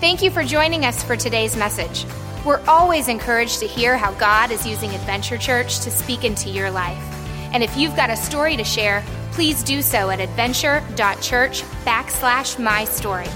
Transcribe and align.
Thank 0.00 0.22
you 0.22 0.30
for 0.30 0.44
joining 0.44 0.84
us 0.84 1.02
for 1.02 1.16
today's 1.16 1.56
message. 1.56 2.06
We're 2.44 2.64
always 2.68 3.08
encouraged 3.08 3.58
to 3.58 3.66
hear 3.66 3.98
how 3.98 4.12
God 4.12 4.52
is 4.52 4.64
using 4.64 4.90
Adventure 4.90 5.36
Church 5.36 5.80
to 5.80 5.90
speak 5.90 6.22
into 6.22 6.48
your 6.50 6.70
life. 6.70 7.02
And 7.52 7.64
if 7.64 7.76
you've 7.76 7.96
got 7.96 8.08
a 8.08 8.16
story 8.16 8.56
to 8.56 8.62
share, 8.62 9.02
please 9.32 9.60
do 9.64 9.82
so 9.82 10.10
at 10.10 10.20
adventure.church 10.20 11.62
backslash 11.84 12.62
my 12.62 12.84
story. 12.84 13.26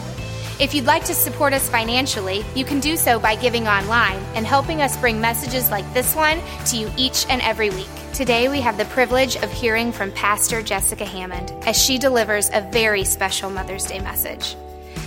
If 0.60 0.72
you'd 0.72 0.84
like 0.84 1.04
to 1.06 1.14
support 1.14 1.52
us 1.52 1.68
financially, 1.68 2.44
you 2.54 2.64
can 2.64 2.78
do 2.78 2.96
so 2.96 3.18
by 3.18 3.34
giving 3.34 3.66
online 3.66 4.20
and 4.36 4.46
helping 4.46 4.82
us 4.82 4.96
bring 4.98 5.20
messages 5.20 5.68
like 5.68 5.92
this 5.92 6.14
one 6.14 6.40
to 6.66 6.76
you 6.76 6.92
each 6.96 7.26
and 7.28 7.42
every 7.42 7.70
week. 7.70 7.90
Today, 8.12 8.48
we 8.48 8.60
have 8.60 8.78
the 8.78 8.84
privilege 8.84 9.34
of 9.34 9.52
hearing 9.52 9.90
from 9.90 10.12
Pastor 10.12 10.62
Jessica 10.62 11.04
Hammond 11.04 11.50
as 11.66 11.76
she 11.76 11.98
delivers 11.98 12.50
a 12.52 12.60
very 12.70 13.02
special 13.02 13.50
Mother's 13.50 13.84
Day 13.84 13.98
message. 13.98 14.54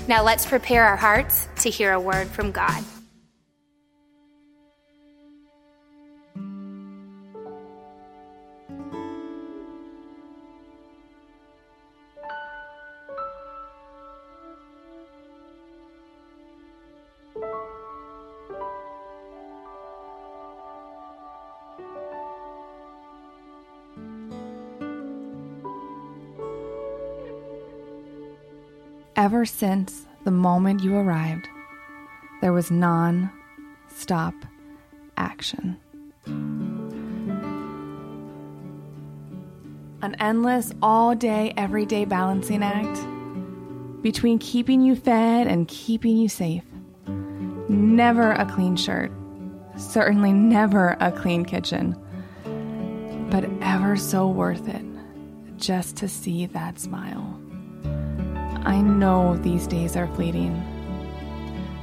Now, 0.07 0.23
let's 0.23 0.45
prepare 0.45 0.85
our 0.85 0.95
hearts 0.95 1.47
to 1.61 1.69
hear 1.69 1.91
a 1.91 1.99
word 1.99 2.27
from 2.27 2.51
God. 2.51 2.83
Ever 29.17 29.45
since 29.45 30.05
the 30.25 30.31
moment 30.31 30.83
you 30.83 30.93
arrived, 30.93 31.47
there 32.41 32.51
was 32.51 32.69
non 32.69 33.31
stop 33.87 34.33
action. 35.15 35.77
An 40.01 40.17
endless, 40.19 40.73
all 40.81 41.15
day, 41.15 41.53
everyday 41.55 42.03
balancing 42.03 42.61
act 42.61 43.07
between 44.01 44.37
keeping 44.37 44.81
you 44.81 44.97
fed 44.97 45.47
and 45.47 45.65
keeping 45.69 46.17
you 46.17 46.27
safe. 46.27 46.65
Never 47.69 48.33
a 48.33 48.45
clean 48.45 48.75
shirt, 48.75 49.13
certainly 49.77 50.33
never 50.33 50.97
a 50.99 51.09
clean 51.13 51.45
kitchen, 51.45 51.95
but 53.31 53.45
ever 53.61 53.95
so 53.95 54.27
worth 54.27 54.67
it 54.67 54.83
just 55.55 55.95
to 55.97 56.09
see 56.09 56.47
that 56.47 56.79
smile. 56.79 57.39
I 58.65 58.81
know 58.81 59.37
these 59.37 59.67
days 59.67 59.95
are 59.95 60.07
fleeting. 60.15 60.59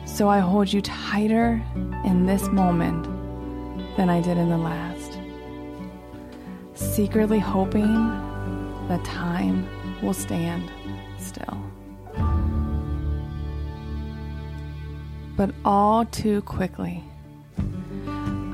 So 0.04 0.28
I 0.28 0.40
hold 0.40 0.72
you 0.72 0.82
tighter 0.82 1.62
in 2.04 2.26
this 2.26 2.48
moment 2.48 3.06
than 3.96 4.10
I 4.10 4.20
did 4.20 4.36
in 4.36 4.50
the 4.50 4.58
last. 4.58 5.18
Secretly 6.74 7.38
hoping 7.38 7.86
that 8.88 9.02
time 9.04 9.68
will 10.02 10.12
stand 10.12 10.72
still. 11.18 11.62
But 15.36 15.54
all 15.64 16.04
too 16.06 16.42
quickly, 16.42 17.04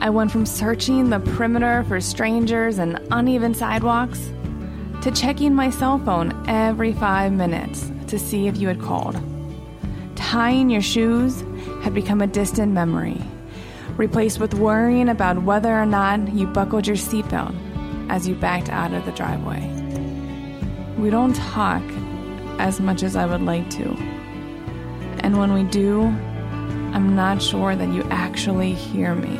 I 0.00 0.10
went 0.10 0.30
from 0.30 0.44
searching 0.44 1.08
the 1.08 1.18
perimeter 1.18 1.82
for 1.88 1.98
strangers 2.00 2.78
and 2.78 3.00
uneven 3.10 3.54
sidewalks 3.54 4.30
to 5.00 5.10
checking 5.10 5.54
my 5.54 5.70
cell 5.70 5.98
phone 5.98 6.44
every 6.46 6.92
five 6.92 7.32
minutes 7.32 7.90
to 8.08 8.18
see 8.18 8.46
if 8.48 8.56
you 8.56 8.68
had 8.68 8.80
called. 8.80 9.20
Tying 10.16 10.68
your 10.70 10.82
shoes 10.82 11.42
had 11.82 11.94
become 11.94 12.20
a 12.20 12.26
distant 12.26 12.72
memory, 12.72 13.20
replaced 13.96 14.40
with 14.40 14.54
worrying 14.54 15.08
about 15.08 15.42
whether 15.42 15.72
or 15.72 15.86
not 15.86 16.32
you 16.32 16.46
buckled 16.46 16.86
your 16.86 16.96
seatbelt 16.96 17.54
as 18.10 18.26
you 18.26 18.34
backed 18.34 18.68
out 18.68 18.92
of 18.92 19.04
the 19.06 19.12
driveway. 19.12 19.60
We 20.98 21.10
don't 21.10 21.34
talk 21.34 21.82
as 22.58 22.80
much 22.80 23.02
as 23.02 23.14
I 23.14 23.26
would 23.26 23.42
like 23.42 23.70
to. 23.70 23.88
And 25.20 25.38
when 25.38 25.52
we 25.52 25.62
do, 25.64 26.02
I'm 26.02 27.14
not 27.14 27.42
sure 27.42 27.76
that 27.76 27.92
you 27.92 28.02
actually 28.10 28.72
hear 28.72 29.14
me. 29.14 29.36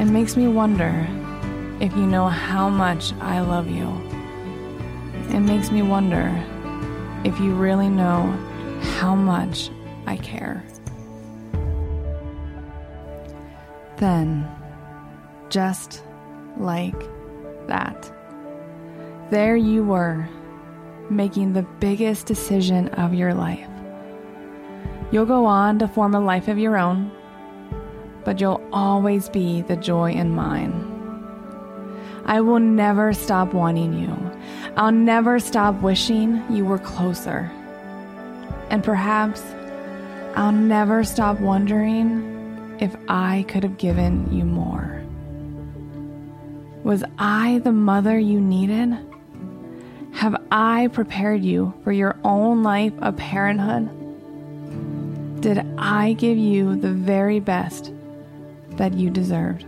It 0.00 0.06
makes 0.06 0.36
me 0.36 0.48
wonder 0.48 1.06
if 1.80 1.92
you 1.94 2.06
know 2.06 2.28
how 2.28 2.68
much 2.68 3.12
I 3.20 3.40
love 3.40 3.68
you. 3.68 3.88
It 5.34 5.40
makes 5.40 5.70
me 5.70 5.82
wonder 5.82 6.28
if 7.24 7.38
you 7.40 7.54
really 7.54 7.88
know 7.88 8.30
how 8.98 9.14
much 9.14 9.70
I 10.06 10.16
care. 10.16 10.64
Then, 13.98 14.50
just 15.50 16.02
like 16.56 17.00
that, 17.68 18.12
there 19.30 19.56
you 19.56 19.84
were, 19.84 20.28
making 21.08 21.52
the 21.52 21.62
biggest 21.80 22.26
decision 22.26 22.88
of 22.88 23.14
your 23.14 23.34
life. 23.34 23.68
You'll 25.10 25.26
go 25.26 25.44
on 25.44 25.78
to 25.78 25.88
form 25.88 26.14
a 26.14 26.20
life 26.20 26.48
of 26.48 26.58
your 26.58 26.76
own, 26.76 27.12
but 28.24 28.40
you'll 28.40 28.66
always 28.72 29.28
be 29.28 29.62
the 29.62 29.76
joy 29.76 30.12
in 30.12 30.30
mine. 30.30 30.91
I 32.24 32.40
will 32.40 32.60
never 32.60 33.12
stop 33.12 33.52
wanting 33.52 33.92
you. 33.94 34.16
I'll 34.76 34.92
never 34.92 35.38
stop 35.38 35.82
wishing 35.82 36.42
you 36.50 36.64
were 36.64 36.78
closer. 36.78 37.50
And 38.70 38.82
perhaps 38.82 39.42
I'll 40.34 40.52
never 40.52 41.04
stop 41.04 41.40
wondering 41.40 42.76
if 42.80 42.96
I 43.08 43.44
could 43.48 43.62
have 43.64 43.76
given 43.76 44.32
you 44.32 44.44
more. 44.44 45.02
Was 46.84 47.04
I 47.18 47.60
the 47.64 47.72
mother 47.72 48.18
you 48.18 48.40
needed? 48.40 48.96
Have 50.12 50.36
I 50.50 50.88
prepared 50.92 51.42
you 51.42 51.74
for 51.84 51.92
your 51.92 52.16
own 52.24 52.62
life 52.62 52.92
of 53.00 53.16
parenthood? 53.16 53.90
Did 55.40 55.66
I 55.76 56.12
give 56.14 56.38
you 56.38 56.76
the 56.76 56.92
very 56.92 57.40
best 57.40 57.92
that 58.76 58.94
you 58.94 59.10
deserved? 59.10 59.66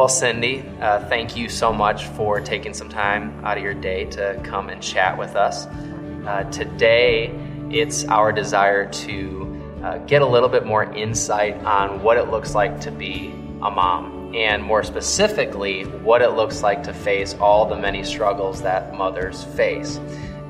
Well, 0.00 0.08
Cindy, 0.08 0.64
uh, 0.80 1.06
thank 1.10 1.36
you 1.36 1.50
so 1.50 1.74
much 1.74 2.06
for 2.06 2.40
taking 2.40 2.72
some 2.72 2.88
time 2.88 3.44
out 3.44 3.58
of 3.58 3.62
your 3.62 3.74
day 3.74 4.06
to 4.06 4.40
come 4.42 4.70
and 4.70 4.82
chat 4.82 5.18
with 5.18 5.36
us. 5.36 5.66
Uh, 5.66 6.48
today, 6.50 7.26
it's 7.70 8.06
our 8.06 8.32
desire 8.32 8.90
to 8.90 9.80
uh, 9.84 9.98
get 9.98 10.22
a 10.22 10.26
little 10.26 10.48
bit 10.48 10.64
more 10.64 10.84
insight 10.94 11.54
on 11.64 12.02
what 12.02 12.16
it 12.16 12.30
looks 12.30 12.54
like 12.54 12.80
to 12.80 12.90
be 12.90 13.26
a 13.60 13.70
mom, 13.70 14.34
and 14.34 14.62
more 14.62 14.82
specifically, 14.82 15.84
what 15.84 16.22
it 16.22 16.30
looks 16.30 16.62
like 16.62 16.82
to 16.84 16.94
face 16.94 17.34
all 17.34 17.66
the 17.66 17.76
many 17.76 18.02
struggles 18.02 18.62
that 18.62 18.94
mothers 18.94 19.44
face. 19.44 19.98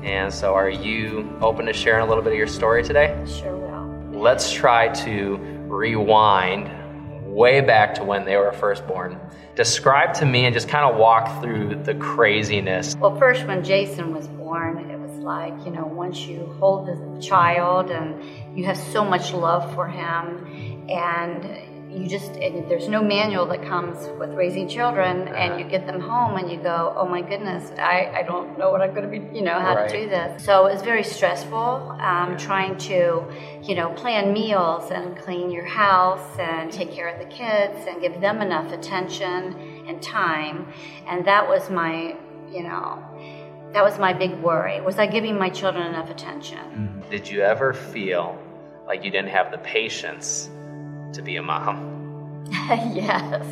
And 0.01 0.33
so, 0.33 0.55
are 0.55 0.69
you 0.69 1.37
open 1.41 1.65
to 1.65 1.73
sharing 1.73 2.05
a 2.05 2.07
little 2.07 2.23
bit 2.23 2.31
of 2.31 2.39
your 2.39 2.47
story 2.47 2.83
today? 2.83 3.21
Sure 3.27 3.57
will. 3.57 4.17
Let's 4.17 4.53
try 4.53 4.87
to 5.03 5.35
rewind 5.67 6.71
way 7.25 7.61
back 7.61 7.95
to 7.95 8.03
when 8.05 8.25
they 8.25 8.37
were 8.37 8.53
first 8.53 8.87
born. 8.87 9.19
Describe 9.61 10.15
to 10.15 10.25
me 10.25 10.45
and 10.45 10.55
just 10.55 10.67
kind 10.67 10.91
of 10.91 10.97
walk 10.99 11.39
through 11.39 11.83
the 11.83 11.93
craziness. 11.93 12.95
Well, 12.95 13.15
first, 13.19 13.45
when 13.45 13.63
Jason 13.63 14.11
was 14.11 14.27
born, 14.27 14.89
it 14.89 14.97
was 14.97 15.11
like, 15.19 15.53
you 15.63 15.71
know, 15.71 15.85
once 15.85 16.21
you 16.21 16.51
hold 16.59 16.87
the 16.87 17.21
child 17.21 17.91
and 17.91 18.57
you 18.57 18.65
have 18.65 18.75
so 18.75 19.05
much 19.05 19.33
love 19.33 19.71
for 19.75 19.87
him, 19.87 20.47
and 20.89 21.45
you 21.91 22.07
just, 22.07 22.31
and 22.37 22.69
there's 22.69 22.87
no 22.87 23.03
manual 23.03 23.45
that 23.47 23.63
comes 23.63 24.07
with 24.17 24.31
raising 24.33 24.67
children, 24.67 25.27
and 25.27 25.59
you 25.59 25.65
get 25.67 25.85
them 25.85 25.99
home 25.99 26.37
and 26.37 26.49
you 26.49 26.57
go, 26.57 26.93
oh 26.95 27.05
my 27.05 27.21
goodness, 27.21 27.71
I, 27.77 28.11
I 28.15 28.23
don't 28.23 28.57
know 28.57 28.71
what 28.71 28.81
I'm 28.81 28.93
going 28.93 29.09
to 29.09 29.19
be, 29.19 29.37
you 29.37 29.43
know, 29.43 29.59
how 29.59 29.75
Right. 29.75 29.89
to 29.89 30.01
do 30.03 30.09
this. 30.09 30.43
So 30.43 30.67
it 30.67 30.73
was 30.73 30.81
very 30.81 31.03
stressful 31.03 31.97
um, 31.99 32.37
trying 32.37 32.77
to, 32.89 33.25
you 33.63 33.75
know, 33.75 33.89
plan 33.93 34.31
meals 34.31 34.89
and 34.91 35.17
clean 35.17 35.51
your 35.51 35.65
house 35.65 36.39
and 36.39 36.71
take 36.71 36.91
care 36.91 37.07
of 37.07 37.19
the 37.19 37.25
kids 37.33 37.77
and 37.87 38.01
give 38.01 38.21
them 38.21 38.41
enough 38.41 38.71
attention 38.71 39.85
and 39.87 40.01
time. 40.01 40.71
And 41.07 41.25
that 41.25 41.47
was 41.47 41.69
my, 41.69 42.15
you 42.51 42.63
know, 42.63 43.03
that 43.73 43.83
was 43.83 43.99
my 43.99 44.13
big 44.13 44.33
worry. 44.39 44.81
Was 44.81 44.97
I 44.97 45.07
giving 45.07 45.37
my 45.37 45.49
children 45.49 45.85
enough 45.87 46.09
attention? 46.09 46.57
Mm-hmm. 46.57 47.09
Did 47.09 47.29
you 47.29 47.41
ever 47.41 47.73
feel 47.73 48.37
like 48.87 49.03
you 49.03 49.11
didn't 49.11 49.29
have 49.29 49.51
the 49.51 49.57
patience 49.59 50.49
to 51.13 51.21
be 51.21 51.37
a 51.37 51.41
mom? 51.41 51.91
yes. 52.93 53.45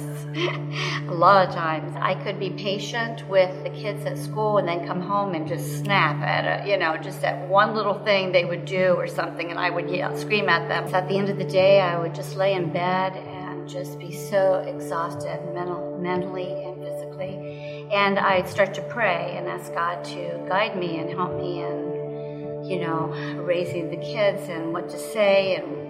A 1.07 1.13
lot 1.13 1.47
of 1.47 1.53
times 1.53 1.95
I 1.99 2.15
could 2.15 2.39
be 2.39 2.49
patient 2.49 3.27
with 3.29 3.63
the 3.63 3.69
kids 3.69 4.05
at 4.05 4.17
school 4.17 4.57
and 4.57 4.67
then 4.67 4.85
come 4.85 5.01
home 5.01 5.33
and 5.35 5.47
just 5.47 5.79
snap 5.79 6.21
at 6.21 6.45
it, 6.45 6.69
you 6.69 6.77
know, 6.77 6.97
just 6.97 7.23
at 7.23 7.47
one 7.47 7.73
little 7.73 8.03
thing 8.03 8.31
they 8.31 8.45
would 8.45 8.65
do 8.65 8.93
or 8.95 9.07
something 9.07 9.49
and 9.49 9.59
I 9.59 9.69
would 9.69 9.89
yell, 9.89 10.15
scream 10.17 10.49
at 10.49 10.67
them. 10.67 10.89
So 10.89 10.95
at 10.95 11.07
the 11.07 11.17
end 11.17 11.29
of 11.29 11.37
the 11.37 11.45
day, 11.45 11.79
I 11.79 11.97
would 11.97 12.13
just 12.13 12.35
lay 12.35 12.53
in 12.53 12.71
bed 12.71 13.15
and 13.15 13.67
just 13.69 13.97
be 13.99 14.11
so 14.11 14.55
exhausted 14.67 15.39
mental, 15.53 15.97
mentally 16.01 16.51
and 16.63 16.83
physically. 16.83 17.87
And 17.91 18.19
I'd 18.19 18.47
start 18.47 18.73
to 18.75 18.81
pray 18.83 19.35
and 19.37 19.47
ask 19.47 19.73
God 19.73 20.03
to 20.05 20.45
guide 20.47 20.77
me 20.77 20.99
and 20.99 21.09
help 21.09 21.35
me 21.35 21.63
in, 21.63 22.65
you 22.65 22.79
know, 22.81 23.07
raising 23.43 23.89
the 23.89 23.97
kids 23.97 24.49
and 24.49 24.73
what 24.73 24.89
to 24.89 24.99
say 24.99 25.55
and, 25.55 25.88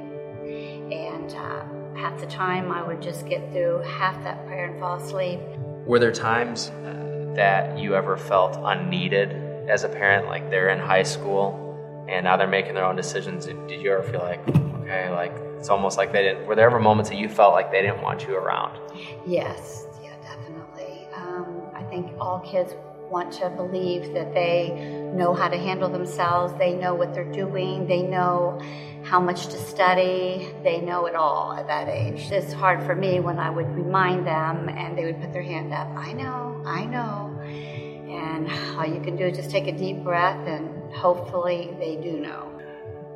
and, 0.91 1.33
uh, 1.33 1.63
half 1.99 2.19
the 2.19 2.27
time 2.27 2.71
I 2.71 2.81
would 2.81 3.01
just 3.01 3.27
get 3.27 3.51
through 3.51 3.79
half 3.79 4.23
that 4.23 4.45
prayer 4.47 4.67
and 4.67 4.79
fall 4.79 4.97
asleep. 4.97 5.39
Were 5.85 5.99
there 5.99 6.11
times 6.11 6.69
uh, 6.69 7.33
that 7.35 7.77
you 7.77 7.95
ever 7.95 8.15
felt 8.15 8.57
unneeded 8.61 9.31
as 9.69 9.83
a 9.83 9.89
parent, 9.89 10.27
like 10.27 10.49
they're 10.49 10.69
in 10.69 10.79
high 10.79 11.03
school 11.03 12.05
and 12.09 12.23
now 12.23 12.37
they're 12.37 12.47
making 12.47 12.73
their 12.73 12.85
own 12.85 12.95
decisions? 12.95 13.45
Did 13.45 13.81
you 13.81 13.91
ever 13.91 14.03
feel 14.03 14.21
like, 14.21 14.39
okay, 14.81 15.09
like 15.11 15.33
it's 15.57 15.69
almost 15.69 15.97
like 15.97 16.11
they 16.11 16.23
didn't? 16.23 16.47
Were 16.47 16.55
there 16.55 16.67
ever 16.67 16.79
moments 16.79 17.09
that 17.09 17.17
you 17.17 17.27
felt 17.27 17.53
like 17.53 17.71
they 17.71 17.81
didn't 17.81 18.01
want 18.01 18.25
you 18.25 18.35
around? 18.35 18.79
Yes, 19.27 19.85
yeah, 20.01 20.15
definitely. 20.21 21.07
Um, 21.13 21.69
I 21.75 21.83
think 21.83 22.13
all 22.19 22.39
kids 22.39 22.73
want 23.09 23.33
to 23.33 23.49
believe 23.49 24.13
that 24.13 24.33
they 24.33 24.69
know 25.13 25.33
how 25.33 25.47
to 25.49 25.57
handle 25.57 25.89
themselves, 25.89 26.53
they 26.57 26.73
know 26.73 26.93
what 26.93 27.13
they're 27.13 27.31
doing, 27.31 27.87
they 27.87 28.03
know 28.03 28.61
how 29.09 29.19
much 29.19 29.47
to 29.47 29.57
study. 29.57 30.53
They 30.63 30.81
know 30.81 31.07
it 31.07 31.15
all 31.15 31.53
at 31.53 31.65
that 31.65 31.87
age. 31.89 32.31
It's 32.31 32.53
hard 32.53 32.83
for 32.83 32.93
me 32.93 33.19
when 33.19 33.39
I 33.39 33.49
would 33.49 33.67
remind 33.75 34.27
them 34.27 34.69
and 34.69 34.95
they 34.95 35.03
would 35.05 35.19
put 35.19 35.33
their 35.33 35.41
hand 35.41 35.73
up. 35.73 35.87
I 35.97 36.13
know, 36.13 36.61
I 36.63 36.85
know. 36.85 37.35
And 37.43 38.47
all 38.77 38.85
you 38.85 39.01
can 39.01 39.15
do 39.15 39.25
is 39.25 39.37
just 39.37 39.49
take 39.49 39.65
a 39.65 39.71
deep 39.71 40.03
breath 40.03 40.47
and 40.47 40.93
hopefully 40.93 41.75
they 41.79 41.95
do 41.95 42.19
know. 42.19 42.51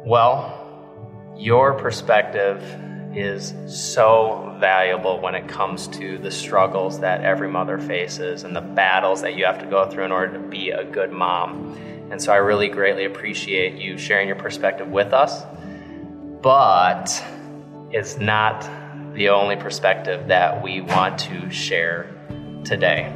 Well, 0.03 1.31
your 1.37 1.73
perspective 1.75 2.63
is 3.15 3.53
so 3.67 4.57
valuable 4.59 5.19
when 5.19 5.35
it 5.35 5.47
comes 5.47 5.87
to 5.89 6.17
the 6.17 6.31
struggles 6.31 7.01
that 7.01 7.23
every 7.23 7.47
mother 7.47 7.77
faces 7.77 8.43
and 8.43 8.55
the 8.55 8.61
battles 8.61 9.21
that 9.21 9.35
you 9.35 9.45
have 9.45 9.59
to 9.59 9.67
go 9.67 9.87
through 9.91 10.05
in 10.05 10.11
order 10.11 10.33
to 10.33 10.39
be 10.39 10.71
a 10.71 10.83
good 10.83 11.11
mom. 11.11 11.77
And 12.09 12.19
so 12.19 12.33
I 12.33 12.37
really 12.37 12.67
greatly 12.67 13.05
appreciate 13.05 13.75
you 13.75 13.99
sharing 13.99 14.27
your 14.27 14.37
perspective 14.37 14.87
with 14.87 15.13
us 15.13 15.43
but 16.43 17.23
it's 17.91 18.17
not 18.17 18.69
the 19.15 19.29
only 19.29 19.55
perspective 19.55 20.27
that 20.27 20.61
we 20.61 20.81
want 20.81 21.17
to 21.17 21.49
share 21.49 22.13
today. 22.65 23.11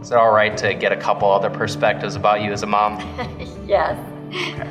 Is 0.00 0.10
it 0.10 0.16
all 0.16 0.32
right 0.32 0.56
to 0.56 0.72
get 0.72 0.90
a 0.90 0.96
couple 0.96 1.30
other 1.30 1.50
perspectives 1.50 2.14
about 2.16 2.40
you 2.40 2.52
as 2.52 2.62
a 2.62 2.66
mom? 2.66 2.98
yes. 3.66 3.98
Okay. 4.28 4.70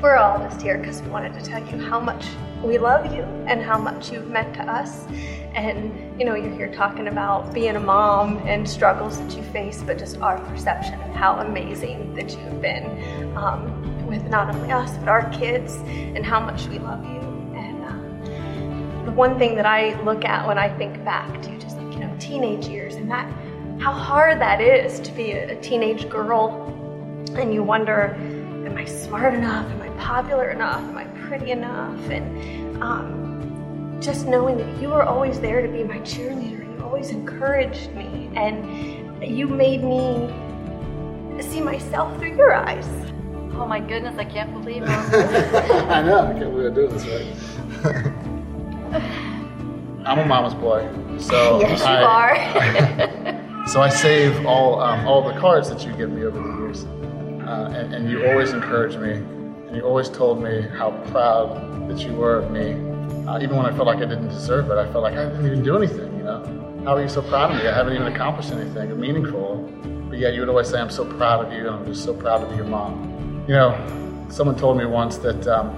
We're 0.00 0.16
all 0.16 0.38
just 0.38 0.62
here 0.62 0.78
because 0.78 1.02
we 1.02 1.08
wanted 1.08 1.34
to 1.34 1.40
tell 1.44 1.64
you 1.66 1.78
how 1.78 1.98
much 1.98 2.26
we 2.62 2.78
love 2.78 3.12
you 3.12 3.22
and 3.48 3.60
how 3.60 3.78
much 3.78 4.12
you've 4.12 4.30
meant 4.30 4.54
to 4.54 4.62
us. 4.62 5.04
And 5.54 6.18
you 6.18 6.24
know, 6.24 6.34
you're 6.34 6.54
here 6.54 6.72
talking 6.72 7.08
about 7.08 7.52
being 7.52 7.76
a 7.76 7.80
mom 7.80 8.38
and 8.46 8.68
struggles 8.68 9.18
that 9.18 9.36
you 9.36 9.42
face, 9.44 9.82
but 9.82 9.98
just 9.98 10.18
our 10.20 10.38
perception 10.46 10.94
of 10.94 11.14
how 11.14 11.36
amazing 11.36 12.14
that 12.14 12.30
you've 12.30 12.60
been 12.60 13.36
um, 13.36 14.06
with 14.06 14.24
not 14.28 14.54
only 14.54 14.72
us 14.72 14.96
but 14.98 15.08
our 15.08 15.28
kids 15.30 15.74
and 15.86 16.24
how 16.24 16.40
much 16.40 16.66
we 16.66 16.78
love 16.78 17.04
you. 17.04 17.20
And 17.54 17.84
uh, 17.84 19.04
the 19.04 19.12
one 19.12 19.38
thing 19.38 19.54
that 19.56 19.66
I 19.66 20.00
look 20.02 20.24
at 20.24 20.46
when 20.46 20.58
I 20.58 20.74
think 20.76 21.04
back 21.04 21.42
to 21.42 21.58
just 21.58 21.76
like 21.76 21.92
you 21.94 22.00
know 22.00 22.16
teenage 22.18 22.66
years 22.66 22.94
and 22.94 23.10
that 23.10 23.30
how 23.82 23.92
hard 23.92 24.40
that 24.40 24.60
is 24.60 25.00
to 25.00 25.10
be 25.12 25.32
a, 25.32 25.58
a 25.58 25.60
teenage 25.60 26.08
girl, 26.08 26.68
and 27.34 27.52
you 27.52 27.64
wonder, 27.64 28.14
am 28.64 28.76
I 28.76 28.84
smart 28.84 29.34
enough? 29.34 29.66
Am 29.66 29.82
I 29.82 29.88
popular 30.00 30.50
enough? 30.50 30.80
Am 30.80 30.96
I 30.96 31.04
pretty 31.26 31.50
enough? 31.50 31.98
And 32.08 32.80
um, 32.80 33.21
just 34.02 34.26
knowing 34.26 34.58
that 34.58 34.82
you 34.82 34.88
were 34.88 35.04
always 35.04 35.40
there 35.40 35.62
to 35.62 35.68
be 35.68 35.84
my 35.84 35.98
cheerleader, 35.98 36.76
you 36.76 36.84
always 36.84 37.10
encouraged 37.10 37.92
me, 37.92 38.30
and 38.34 39.24
you 39.24 39.46
made 39.46 39.84
me 39.84 40.28
see 41.40 41.60
myself 41.60 42.18
through 42.18 42.36
your 42.36 42.52
eyes. 42.54 42.86
Oh 43.54 43.66
my 43.66 43.80
goodness, 43.80 44.18
I 44.18 44.24
can't 44.24 44.52
believe 44.52 44.82
it. 44.82 44.88
I 44.88 46.02
know, 46.02 46.26
I 46.26 46.32
can't 46.32 46.50
believe 46.50 46.66
I'm 46.66 46.74
doing 46.74 46.92
this 46.92 47.06
right. 47.06 48.12
I'm 50.06 50.18
a 50.18 50.24
mama's 50.26 50.54
boy, 50.54 50.88
so 51.18 51.60
yes, 51.62 51.78
you 51.80 51.86
I, 51.86 52.02
are. 52.02 53.68
So 53.68 53.80
I 53.80 53.88
save 53.88 54.44
all 54.44 54.80
um, 54.80 55.06
all 55.06 55.22
the 55.22 55.38
cards 55.38 55.68
that 55.68 55.86
you 55.86 55.92
give 55.92 56.10
me 56.10 56.24
over 56.24 56.40
the 56.40 56.58
years, 56.58 56.84
uh, 57.46 57.72
and, 57.72 57.94
and 57.94 58.10
you 58.10 58.26
always 58.26 58.52
encourage 58.52 58.96
me 58.96 59.22
and 59.72 59.76
you 59.80 59.86
always 59.86 60.10
told 60.10 60.42
me 60.42 60.60
how 60.60 60.90
proud 61.10 61.88
that 61.88 62.00
you 62.00 62.12
were 62.12 62.36
of 62.36 62.50
me. 62.50 62.91
Uh, 63.32 63.38
even 63.40 63.56
when 63.56 63.64
I 63.64 63.72
felt 63.72 63.86
like 63.86 63.96
I 63.96 64.04
didn't 64.04 64.28
deserve 64.28 64.70
it, 64.70 64.76
I 64.76 64.84
felt 64.92 65.02
like 65.02 65.14
I 65.14 65.24
didn't 65.24 65.46
even 65.46 65.62
do 65.62 65.74
anything, 65.74 66.18
you 66.18 66.22
know? 66.22 66.82
How 66.84 66.96
are 66.96 67.00
you 67.00 67.08
so 67.08 67.22
proud 67.22 67.50
of 67.50 67.56
me? 67.56 67.66
I 67.66 67.74
haven't 67.74 67.94
even 67.94 68.08
accomplished 68.08 68.52
anything 68.52 69.00
meaningful. 69.00 69.72
But 70.10 70.18
yet 70.18 70.34
you 70.34 70.40
would 70.40 70.50
always 70.50 70.68
say, 70.68 70.78
I'm 70.78 70.90
so 70.90 71.06
proud 71.16 71.46
of 71.46 71.50
you, 71.50 71.60
and 71.60 71.70
I'm 71.70 71.86
just 71.86 72.04
so 72.04 72.12
proud 72.12 72.40
to 72.40 72.46
be 72.46 72.56
your 72.56 72.66
mom. 72.66 73.42
You 73.48 73.54
know, 73.54 74.26
someone 74.28 74.54
told 74.54 74.76
me 74.76 74.84
once 74.84 75.16
that, 75.16 75.48
um, 75.48 75.72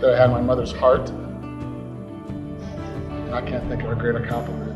that 0.00 0.14
I 0.14 0.18
had 0.18 0.30
my 0.30 0.40
mother's 0.40 0.72
heart. 0.72 1.10
And 1.10 2.24
I 3.34 3.42
can't 3.42 3.68
think 3.68 3.82
of 3.82 3.92
a 3.92 3.94
greater 3.94 4.24
compliment. 4.24 4.72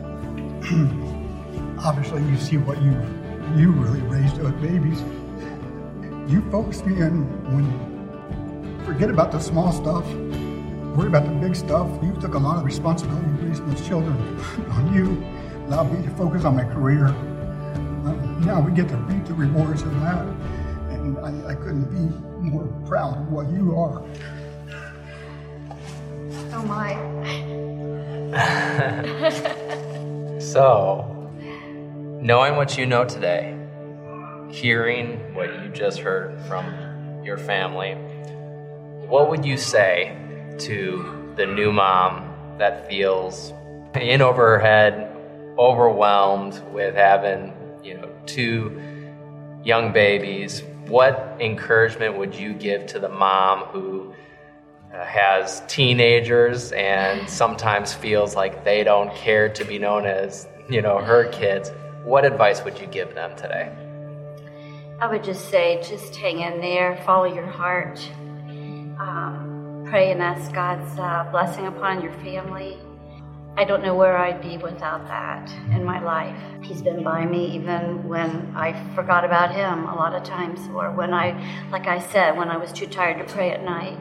Obviously, 1.82 2.22
you 2.24 2.36
see 2.36 2.58
what 2.58 2.82
you 2.82 2.90
you 3.56 3.72
really 3.72 4.02
raised 4.02 4.36
those 4.36 4.52
babies. 4.60 5.00
You 6.30 6.42
focused 6.50 6.84
me 6.84 7.00
in 7.00 7.24
when 7.54 7.89
forget 8.92 9.08
about 9.08 9.30
the 9.30 9.38
small 9.38 9.70
stuff, 9.70 10.04
worry 10.96 11.06
about 11.06 11.24
the 11.24 11.30
big 11.40 11.54
stuff. 11.54 11.88
You 12.02 12.12
took 12.20 12.34
a 12.34 12.38
lot 12.38 12.58
of 12.58 12.64
responsibility 12.64 13.24
raising 13.40 13.70
those 13.70 13.86
children 13.86 14.16
on 14.70 14.92
you, 14.92 15.24
allowed 15.66 15.92
me 15.92 16.04
to 16.04 16.10
focus 16.16 16.44
on 16.44 16.56
my 16.56 16.64
career. 16.64 17.06
Uh, 17.06 18.12
now 18.40 18.60
we 18.60 18.72
get 18.72 18.88
to 18.88 18.96
reap 18.96 19.24
the 19.26 19.34
rewards 19.34 19.82
of 19.82 19.94
that, 20.00 20.26
and 20.90 21.16
I, 21.18 21.52
I 21.52 21.54
couldn't 21.54 21.84
be 21.84 22.00
more 22.50 22.66
proud 22.84 23.16
of 23.16 23.30
what 23.30 23.48
you 23.50 23.76
are. 23.76 24.02
Oh 26.52 26.64
my. 26.64 26.96
so, 30.40 31.30
knowing 32.20 32.56
what 32.56 32.76
you 32.76 32.86
know 32.86 33.04
today, 33.04 33.56
hearing 34.50 35.32
what 35.32 35.62
you 35.62 35.68
just 35.68 36.00
heard 36.00 36.40
from 36.46 37.22
your 37.24 37.38
family, 37.38 37.96
what 39.10 39.28
would 39.28 39.44
you 39.44 39.56
say 39.56 40.16
to 40.56 41.34
the 41.34 41.44
new 41.44 41.72
mom 41.72 42.32
that 42.58 42.88
feels 42.88 43.52
in 44.00 44.22
over 44.22 44.50
her 44.50 44.58
head, 44.60 45.12
overwhelmed 45.58 46.62
with 46.72 46.94
having, 46.94 47.52
you 47.82 47.94
know, 47.94 48.08
two 48.26 48.80
young 49.64 49.92
babies? 49.92 50.62
What 50.86 51.36
encouragement 51.40 52.18
would 52.18 52.36
you 52.36 52.52
give 52.52 52.86
to 52.86 53.00
the 53.00 53.08
mom 53.08 53.64
who 53.64 54.14
uh, 54.94 55.04
has 55.04 55.60
teenagers 55.66 56.70
and 56.70 57.28
sometimes 57.28 57.92
feels 57.92 58.36
like 58.36 58.62
they 58.62 58.84
don't 58.84 59.12
care 59.16 59.48
to 59.48 59.64
be 59.64 59.80
known 59.80 60.06
as, 60.06 60.46
you 60.68 60.82
know, 60.82 60.98
her 60.98 61.24
kids? 61.32 61.72
What 62.04 62.24
advice 62.24 62.62
would 62.62 62.78
you 62.78 62.86
give 62.86 63.16
them 63.16 63.34
today? 63.36 63.72
I 65.00 65.08
would 65.08 65.24
just 65.24 65.50
say, 65.50 65.82
just 65.82 66.14
hang 66.14 66.40
in 66.40 66.60
there, 66.60 67.02
follow 67.04 67.24
your 67.24 67.46
heart, 67.46 67.98
um, 69.00 69.86
pray 69.88 70.12
and 70.12 70.22
ask 70.22 70.52
God's 70.52 70.98
uh, 70.98 71.26
blessing 71.30 71.66
upon 71.66 72.02
your 72.02 72.12
family. 72.14 72.78
I 73.56 73.64
don't 73.64 73.82
know 73.82 73.94
where 73.94 74.16
I'd 74.16 74.40
be 74.40 74.58
without 74.58 75.06
that 75.08 75.50
in 75.72 75.84
my 75.84 76.00
life. 76.00 76.36
He's 76.62 76.82
been 76.82 77.02
by 77.02 77.26
me 77.26 77.56
even 77.56 78.06
when 78.06 78.52
I 78.54 78.72
forgot 78.94 79.24
about 79.24 79.52
him 79.52 79.86
a 79.86 79.94
lot 79.94 80.14
of 80.14 80.22
times, 80.22 80.60
or 80.74 80.92
when 80.92 81.12
I, 81.12 81.32
like 81.70 81.86
I 81.86 81.98
said, 81.98 82.36
when 82.36 82.48
I 82.48 82.56
was 82.56 82.72
too 82.72 82.86
tired 82.86 83.18
to 83.18 83.34
pray 83.34 83.50
at 83.50 83.64
night, 83.64 83.96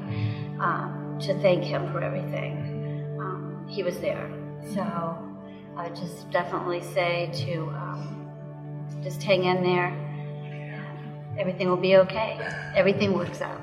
um, 0.59 1.17
to 1.21 1.33
thank 1.41 1.63
him 1.63 1.91
for 1.91 2.01
everything. 2.01 3.17
Um, 3.19 3.65
he 3.67 3.81
was 3.83 3.99
there. 3.99 4.29
So 4.73 4.81
I 5.75 5.89
just 5.89 6.29
definitely 6.29 6.81
say 6.81 7.31
to 7.45 7.61
um, 7.69 8.29
just 9.01 9.23
hang 9.23 9.45
in 9.45 9.63
there. 9.63 9.91
Everything 11.39 11.69
will 11.69 11.77
be 11.77 11.95
okay. 11.97 12.37
Everything 12.75 13.13
works 13.13 13.41
out. 13.41 13.61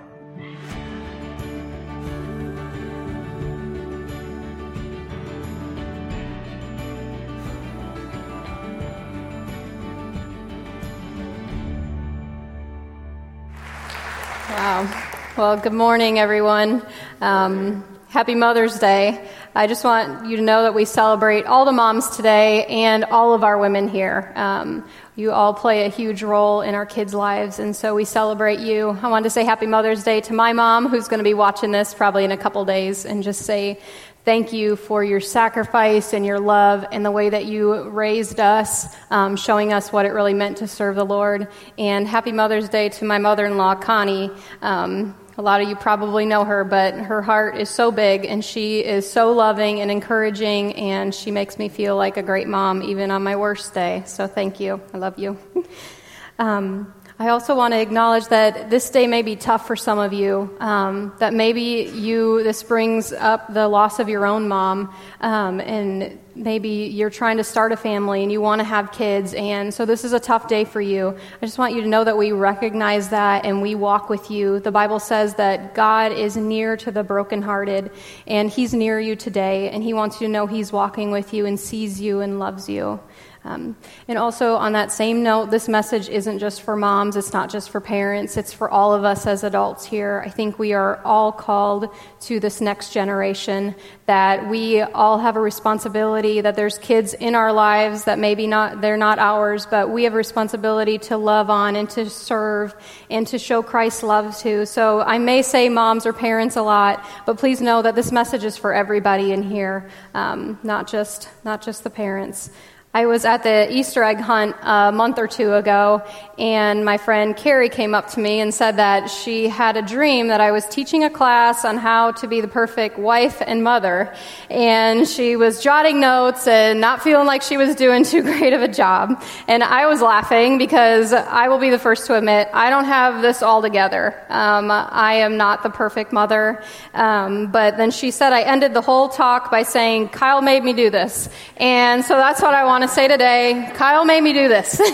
Wow. 14.66 15.12
Well, 15.36 15.56
good 15.58 15.74
morning, 15.74 16.18
everyone. 16.18 16.84
Um, 17.20 17.84
happy 18.08 18.34
Mother's 18.34 18.80
Day. 18.80 19.30
I 19.54 19.68
just 19.68 19.84
want 19.84 20.28
you 20.28 20.38
to 20.38 20.42
know 20.42 20.64
that 20.64 20.74
we 20.74 20.84
celebrate 20.84 21.46
all 21.46 21.64
the 21.64 21.70
moms 21.70 22.16
today 22.16 22.66
and 22.66 23.04
all 23.04 23.32
of 23.32 23.44
our 23.44 23.58
women 23.58 23.86
here. 23.86 24.32
Um, 24.34 24.84
you 25.14 25.30
all 25.30 25.54
play 25.54 25.86
a 25.86 25.88
huge 25.88 26.24
role 26.24 26.62
in 26.62 26.74
our 26.74 26.84
kids' 26.84 27.14
lives, 27.14 27.60
and 27.60 27.76
so 27.76 27.94
we 27.94 28.04
celebrate 28.04 28.58
you. 28.58 28.98
I 29.00 29.06
wanted 29.06 29.22
to 29.22 29.30
say 29.30 29.44
Happy 29.44 29.66
Mother's 29.66 30.02
Day 30.02 30.20
to 30.22 30.32
my 30.32 30.52
mom, 30.52 30.88
who's 30.88 31.06
going 31.06 31.18
to 31.18 31.24
be 31.24 31.34
watching 31.34 31.70
this 31.70 31.94
probably 31.94 32.24
in 32.24 32.32
a 32.32 32.36
couple 32.36 32.64
days, 32.64 33.06
and 33.06 33.22
just 33.22 33.42
say 33.42 33.78
thank 34.26 34.52
you 34.52 34.74
for 34.74 35.04
your 35.04 35.20
sacrifice 35.20 36.12
and 36.12 36.26
your 36.26 36.40
love 36.40 36.84
and 36.90 37.04
the 37.04 37.10
way 37.12 37.30
that 37.30 37.46
you 37.46 37.88
raised 37.90 38.40
us, 38.40 38.92
um, 39.08 39.36
showing 39.36 39.72
us 39.72 39.92
what 39.92 40.04
it 40.04 40.08
really 40.08 40.34
meant 40.34 40.56
to 40.58 40.66
serve 40.66 40.96
the 40.96 41.04
Lord. 41.04 41.46
And 41.78 42.08
Happy 42.08 42.32
Mother's 42.32 42.68
Day 42.68 42.88
to 42.88 43.04
my 43.04 43.18
mother 43.18 43.46
in 43.46 43.56
law, 43.56 43.76
Connie. 43.76 44.32
Um, 44.62 45.14
a 45.38 45.42
lot 45.42 45.60
of 45.60 45.68
you 45.68 45.76
probably 45.76 46.26
know 46.26 46.44
her, 46.44 46.64
but 46.64 46.94
her 46.94 47.22
heart 47.22 47.56
is 47.56 47.70
so 47.70 47.92
big 47.92 48.24
and 48.24 48.44
she 48.44 48.80
is 48.80 49.08
so 49.08 49.30
loving 49.30 49.80
and 49.80 49.92
encouraging, 49.92 50.74
and 50.74 51.14
she 51.14 51.30
makes 51.30 51.56
me 51.56 51.68
feel 51.68 51.96
like 51.96 52.16
a 52.16 52.22
great 52.22 52.48
mom 52.48 52.82
even 52.82 53.12
on 53.12 53.22
my 53.22 53.36
worst 53.36 53.74
day. 53.74 54.02
So 54.06 54.26
thank 54.26 54.58
you. 54.58 54.80
I 54.92 54.98
love 54.98 55.20
you. 55.20 55.38
um, 56.40 56.92
I 57.18 57.30
also 57.30 57.56
want 57.56 57.72
to 57.72 57.80
acknowledge 57.80 58.26
that 58.28 58.68
this 58.68 58.90
day 58.90 59.06
may 59.06 59.22
be 59.22 59.36
tough 59.36 59.66
for 59.66 59.74
some 59.74 59.98
of 59.98 60.12
you. 60.12 60.54
Um, 60.60 61.14
that 61.18 61.32
maybe 61.32 61.90
you 61.94 62.42
this 62.42 62.62
brings 62.62 63.10
up 63.10 63.54
the 63.54 63.68
loss 63.68 63.98
of 64.00 64.10
your 64.10 64.26
own 64.26 64.48
mom, 64.48 64.94
um, 65.22 65.58
and 65.60 66.18
maybe 66.34 66.68
you're 66.68 67.08
trying 67.08 67.38
to 67.38 67.44
start 67.44 67.72
a 67.72 67.76
family 67.78 68.22
and 68.22 68.30
you 68.30 68.42
want 68.42 68.58
to 68.58 68.64
have 68.64 68.92
kids, 68.92 69.32
and 69.32 69.72
so 69.72 69.86
this 69.86 70.04
is 70.04 70.12
a 70.12 70.20
tough 70.20 70.46
day 70.46 70.66
for 70.66 70.82
you. 70.82 71.16
I 71.40 71.46
just 71.46 71.56
want 71.56 71.74
you 71.74 71.80
to 71.80 71.88
know 71.88 72.04
that 72.04 72.18
we 72.18 72.32
recognize 72.32 73.08
that 73.08 73.46
and 73.46 73.62
we 73.62 73.74
walk 73.74 74.10
with 74.10 74.30
you. 74.30 74.60
The 74.60 74.70
Bible 74.70 75.00
says 75.00 75.36
that 75.36 75.74
God 75.74 76.12
is 76.12 76.36
near 76.36 76.76
to 76.76 76.90
the 76.90 77.02
brokenhearted, 77.02 77.92
and 78.26 78.50
He's 78.50 78.74
near 78.74 79.00
you 79.00 79.16
today, 79.16 79.70
and 79.70 79.82
He 79.82 79.94
wants 79.94 80.20
you 80.20 80.26
to 80.26 80.30
know 80.30 80.46
He's 80.46 80.70
walking 80.70 81.12
with 81.12 81.32
you 81.32 81.46
and 81.46 81.58
sees 81.58 81.98
you 81.98 82.20
and 82.20 82.38
loves 82.38 82.68
you. 82.68 83.00
Um, 83.46 83.76
and 84.08 84.18
also, 84.18 84.56
on 84.56 84.72
that 84.72 84.90
same 84.90 85.22
note, 85.22 85.52
this 85.52 85.68
message 85.68 86.08
isn't 86.08 86.40
just 86.40 86.62
for 86.62 86.74
moms, 86.74 87.14
it's 87.14 87.32
not 87.32 87.48
just 87.48 87.70
for 87.70 87.80
parents, 87.80 88.36
it's 88.36 88.52
for 88.52 88.68
all 88.68 88.92
of 88.92 89.04
us 89.04 89.24
as 89.24 89.44
adults 89.44 89.84
here. 89.84 90.20
I 90.26 90.30
think 90.30 90.58
we 90.58 90.72
are 90.72 91.00
all 91.04 91.30
called 91.30 91.88
to 92.22 92.40
this 92.40 92.60
next 92.60 92.92
generation, 92.92 93.76
that 94.06 94.48
we 94.48 94.80
all 94.82 95.18
have 95.18 95.36
a 95.36 95.40
responsibility, 95.40 96.40
that 96.40 96.56
there's 96.56 96.76
kids 96.78 97.14
in 97.14 97.36
our 97.36 97.52
lives 97.52 98.02
that 98.04 98.18
maybe 98.18 98.48
not, 98.48 98.80
they're 98.80 98.96
not 98.96 99.20
ours, 99.20 99.64
but 99.64 99.90
we 99.90 100.02
have 100.02 100.14
a 100.14 100.16
responsibility 100.16 100.98
to 100.98 101.16
love 101.16 101.48
on 101.48 101.76
and 101.76 101.88
to 101.90 102.10
serve 102.10 102.74
and 103.10 103.28
to 103.28 103.38
show 103.38 103.62
Christ's 103.62 104.02
love 104.02 104.36
to. 104.38 104.66
So 104.66 105.02
I 105.02 105.18
may 105.18 105.42
say 105.42 105.68
moms 105.68 106.04
or 106.04 106.12
parents 106.12 106.56
a 106.56 106.62
lot, 106.62 107.04
but 107.26 107.38
please 107.38 107.60
know 107.60 107.80
that 107.82 107.94
this 107.94 108.10
message 108.10 108.42
is 108.42 108.56
for 108.56 108.74
everybody 108.74 109.30
in 109.30 109.44
here, 109.44 109.88
um, 110.14 110.58
not 110.64 110.88
just, 110.88 111.28
not 111.44 111.62
just 111.62 111.84
the 111.84 111.90
parents. 111.90 112.50
I 112.96 113.04
was 113.04 113.26
at 113.26 113.42
the 113.42 113.70
Easter 113.70 114.02
egg 114.02 114.20
hunt 114.20 114.56
a 114.62 114.90
month 114.90 115.18
or 115.18 115.26
two 115.26 115.52
ago, 115.52 116.02
and 116.38 116.82
my 116.82 116.96
friend 116.96 117.36
Carrie 117.36 117.68
came 117.68 117.94
up 117.94 118.08
to 118.12 118.20
me 118.20 118.40
and 118.40 118.54
said 118.54 118.78
that 118.78 119.10
she 119.10 119.48
had 119.48 119.76
a 119.76 119.82
dream 119.82 120.28
that 120.28 120.40
I 120.40 120.50
was 120.50 120.64
teaching 120.66 121.04
a 121.04 121.10
class 121.10 121.66
on 121.66 121.76
how 121.76 122.12
to 122.12 122.26
be 122.26 122.40
the 122.40 122.48
perfect 122.48 122.98
wife 122.98 123.42
and 123.44 123.62
mother. 123.62 124.14
And 124.48 125.06
she 125.06 125.36
was 125.36 125.62
jotting 125.62 126.00
notes 126.00 126.46
and 126.46 126.80
not 126.80 127.02
feeling 127.02 127.26
like 127.26 127.42
she 127.42 127.58
was 127.58 127.74
doing 127.74 128.02
too 128.02 128.22
great 128.30 128.54
of 128.54 128.62
a 128.62 128.68
job. 128.68 129.22
And 129.46 129.62
I 129.62 129.86
was 129.88 130.00
laughing 130.00 130.56
because 130.56 131.12
I 131.12 131.48
will 131.48 131.58
be 131.58 131.68
the 131.68 131.78
first 131.78 132.06
to 132.06 132.14
admit 132.16 132.48
I 132.54 132.70
don't 132.70 132.86
have 132.86 133.20
this 133.20 133.42
all 133.42 133.60
together. 133.60 134.18
Um, 134.30 134.70
I 134.70 135.16
am 135.16 135.36
not 135.36 135.62
the 135.62 135.70
perfect 135.70 136.14
mother. 136.14 136.62
Um, 136.94 137.52
but 137.52 137.76
then 137.76 137.90
she 137.90 138.10
said 138.10 138.32
I 138.32 138.40
ended 138.40 138.72
the 138.72 138.80
whole 138.80 139.10
talk 139.10 139.50
by 139.50 139.64
saying, 139.64 140.08
Kyle 140.08 140.40
made 140.40 140.64
me 140.64 140.72
do 140.72 140.88
this. 140.88 141.28
And 141.58 142.02
so 142.02 142.16
that's 142.16 142.40
what 142.40 142.54
I 142.54 142.64
want 142.64 142.85
say 142.88 143.08
today. 143.08 143.70
Kyle 143.74 144.04
made 144.04 144.22
me 144.22 144.32
do 144.32 144.48
this. 144.48 144.80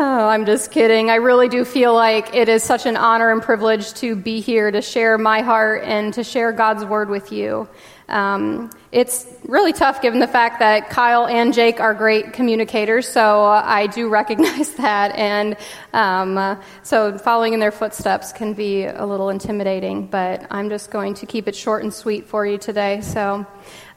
Oh, 0.00 0.28
I'm 0.28 0.46
just 0.46 0.70
kidding. 0.70 1.10
I 1.10 1.16
really 1.16 1.48
do 1.48 1.64
feel 1.64 1.92
like 1.92 2.32
it 2.32 2.48
is 2.48 2.62
such 2.62 2.86
an 2.86 2.96
honor 2.96 3.32
and 3.32 3.42
privilege 3.42 3.92
to 3.94 4.14
be 4.14 4.40
here 4.40 4.70
to 4.70 4.80
share 4.80 5.18
my 5.18 5.40
heart 5.40 5.82
and 5.82 6.14
to 6.14 6.22
share 6.22 6.52
God's 6.52 6.84
word 6.84 7.10
with 7.10 7.32
you. 7.32 7.68
Um, 8.08 8.70
it's 8.90 9.26
really 9.44 9.74
tough 9.74 10.00
given 10.00 10.18
the 10.18 10.26
fact 10.26 10.60
that 10.60 10.88
Kyle 10.88 11.26
and 11.26 11.52
Jake 11.52 11.78
are 11.78 11.92
great 11.92 12.32
communicators, 12.32 13.06
so 13.06 13.42
I 13.42 13.86
do 13.86 14.08
recognize 14.20 14.72
that. 14.74 15.14
And 15.14 15.56
um, 15.92 16.58
so 16.82 17.18
following 17.18 17.52
in 17.52 17.60
their 17.60 17.72
footsteps 17.72 18.32
can 18.32 18.54
be 18.54 18.84
a 18.84 19.04
little 19.04 19.28
intimidating, 19.28 20.06
but 20.06 20.46
I'm 20.50 20.70
just 20.70 20.90
going 20.90 21.14
to 21.14 21.26
keep 21.26 21.48
it 21.48 21.54
short 21.54 21.82
and 21.82 21.92
sweet 21.92 22.26
for 22.26 22.46
you 22.46 22.58
today. 22.58 23.00
So. 23.00 23.46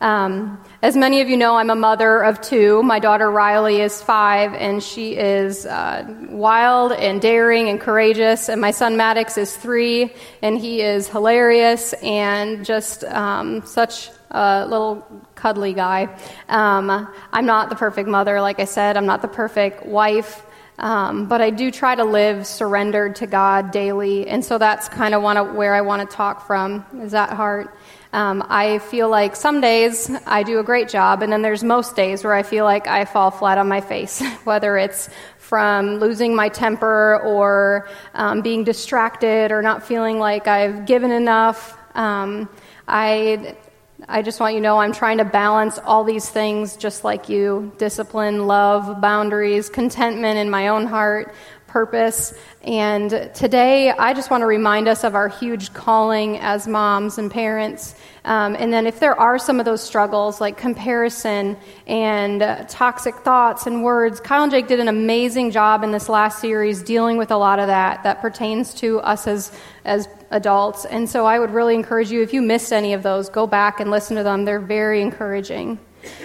Um, 0.02 0.60
as 0.82 0.98
many 0.98 1.22
of 1.22 1.30
you 1.30 1.38
know, 1.38 1.56
I'm 1.56 1.70
a 1.70 1.76
mother 1.76 2.24
of 2.24 2.42
two. 2.42 2.82
My 2.82 2.98
daughter 2.98 3.30
Riley 3.30 3.82
is 3.82 4.02
five, 4.02 4.56
and 4.56 4.82
she 4.82 5.16
is 5.16 5.68
uh, 5.68 6.04
wild 6.28 6.92
and 6.92 7.22
daring 7.22 7.70
and 7.70 7.80
courageous. 7.80 8.50
And 8.50 8.60
my 8.60 8.72
son 8.72 8.98
Maddox 8.98 9.38
is 9.38 9.56
three, 9.56 10.12
and 10.42 10.58
he 10.58 10.82
is 10.82 11.08
hilarious 11.08 11.94
and 12.02 12.66
just 12.66 13.04
um, 13.04 13.64
such 13.64 14.10
a 14.32 14.66
little 14.68 15.06
cuddly 15.36 15.74
guy. 15.74 16.16
Um, 16.50 17.08
I'm 17.32 17.46
not 17.46 17.70
the 17.70 17.76
perfect 17.76 18.08
mother, 18.08 18.42
like 18.42 18.60
I 18.60 18.66
said. 18.66 18.98
I'm 18.98 19.06
not 19.06 19.22
the 19.22 19.28
perfect 19.28 19.86
wife. 19.86 20.46
Um, 20.80 21.28
but 21.28 21.42
I 21.42 21.52
do 21.52 21.70
try 21.70 21.94
to 21.94 22.04
live 22.04 22.48
surrendered 22.48 23.18
to 23.18 23.28
God 23.28 23.70
daily, 23.70 24.28
and 24.28 24.44
so 24.44 24.58
that's 24.58 24.90
kind 24.90 25.14
of 25.14 25.22
where 25.22 25.76
I 25.76 25.82
want 25.82 26.10
to 26.10 26.16
talk 26.16 26.48
from. 26.48 26.84
Is 27.04 27.12
that 27.12 27.30
heart? 27.34 27.76
Um, 28.14 28.44
I 28.50 28.80
feel 28.80 29.08
like 29.08 29.36
some 29.36 29.62
days 29.62 30.10
I 30.26 30.42
do 30.42 30.60
a 30.60 30.64
great 30.64 30.90
job, 30.90 31.22
and 31.22 31.32
then 31.32 31.44
there's 31.44 31.64
most 31.64 31.96
days 31.96 32.24
where 32.24 32.34
I 32.34 32.42
feel 32.42 32.66
like 32.66 32.88
I 32.88 33.06
fall 33.06 33.30
flat 33.30 33.60
on 33.60 33.68
my 33.68 33.80
face, 33.80 34.24
whether 34.44 34.76
it's 34.78 35.08
from 35.38 35.98
losing 35.98 36.36
my 36.36 36.50
temper 36.50 37.22
or 37.24 37.88
um, 38.16 38.42
being 38.42 38.64
distracted 38.64 39.52
or 39.52 39.62
not 39.62 39.84
feeling 39.84 40.18
like 40.18 40.48
I've 40.48 40.86
given 40.86 41.12
enough. 41.12 41.78
Um, 41.94 42.50
I 42.88 43.56
I 44.08 44.24
just 44.24 44.40
want 44.40 44.56
you 44.56 44.60
to 44.60 44.64
know 44.64 44.80
I'm 44.80 44.94
trying 44.94 45.20
to 45.20 45.26
balance 45.26 45.78
all 45.78 46.04
these 46.04 46.28
things 46.28 46.76
just 46.76 47.04
like 47.04 47.30
you. 47.30 47.72
Discipline, 47.78 48.48
love, 48.48 49.00
boundaries, 49.00 49.70
contentment 49.70 50.38
in 50.38 50.50
my 50.50 50.70
own 50.70 50.88
heart, 50.88 51.36
purpose. 51.72 52.34
And 52.64 53.10
today, 53.34 53.90
I 53.90 54.14
just 54.14 54.30
want 54.30 54.42
to 54.42 54.46
remind 54.46 54.90
us 54.90 55.06
of 55.06 55.16
our 55.16 55.30
huge 55.30 55.74
calling 55.74 56.38
as 56.40 56.68
moms 56.68 57.18
and 57.18 57.32
parents. 57.32 57.96
Um, 58.26 58.56
and 58.60 58.72
then, 58.72 58.86
if 58.86 59.00
there 59.00 59.18
are 59.18 59.40
some 59.40 59.60
of 59.60 59.66
those 59.66 59.82
struggles 59.82 60.42
like 60.42 60.58
comparison 60.58 61.58
and 61.88 62.44
uh, 62.44 62.66
toxic 62.68 63.16
thoughts 63.16 63.68
and 63.68 63.84
words, 63.84 64.20
Kyle 64.20 64.44
and 64.44 64.52
Jake 64.52 64.68
did 64.68 64.80
an 64.82 64.90
amazing 64.90 65.52
job 65.52 65.84
in 65.84 65.92
this 65.92 66.10
last 66.10 66.40
series 66.40 66.84
dealing 66.84 67.18
with 67.18 67.32
a 67.32 67.38
lot 67.38 67.58
of 67.58 67.68
that 67.68 68.04
that 68.04 68.22
pertains 68.22 68.74
to 68.76 69.00
us 69.00 69.26
as, 69.26 69.52
as 69.86 70.10
adults. 70.30 70.86
And 70.86 71.10
so, 71.10 71.26
I 71.26 71.40
would 71.40 71.52
really 71.52 71.74
encourage 71.74 72.12
you, 72.12 72.22
if 72.22 72.34
you 72.34 72.42
missed 72.42 72.74
any 72.74 72.94
of 72.94 73.02
those, 73.02 73.30
go 73.30 73.48
back 73.48 73.80
and 73.80 73.90
listen 73.90 74.18
to 74.18 74.24
them. 74.24 74.44
They're 74.44 74.60
very 74.60 75.02
encouraging. 75.02 75.80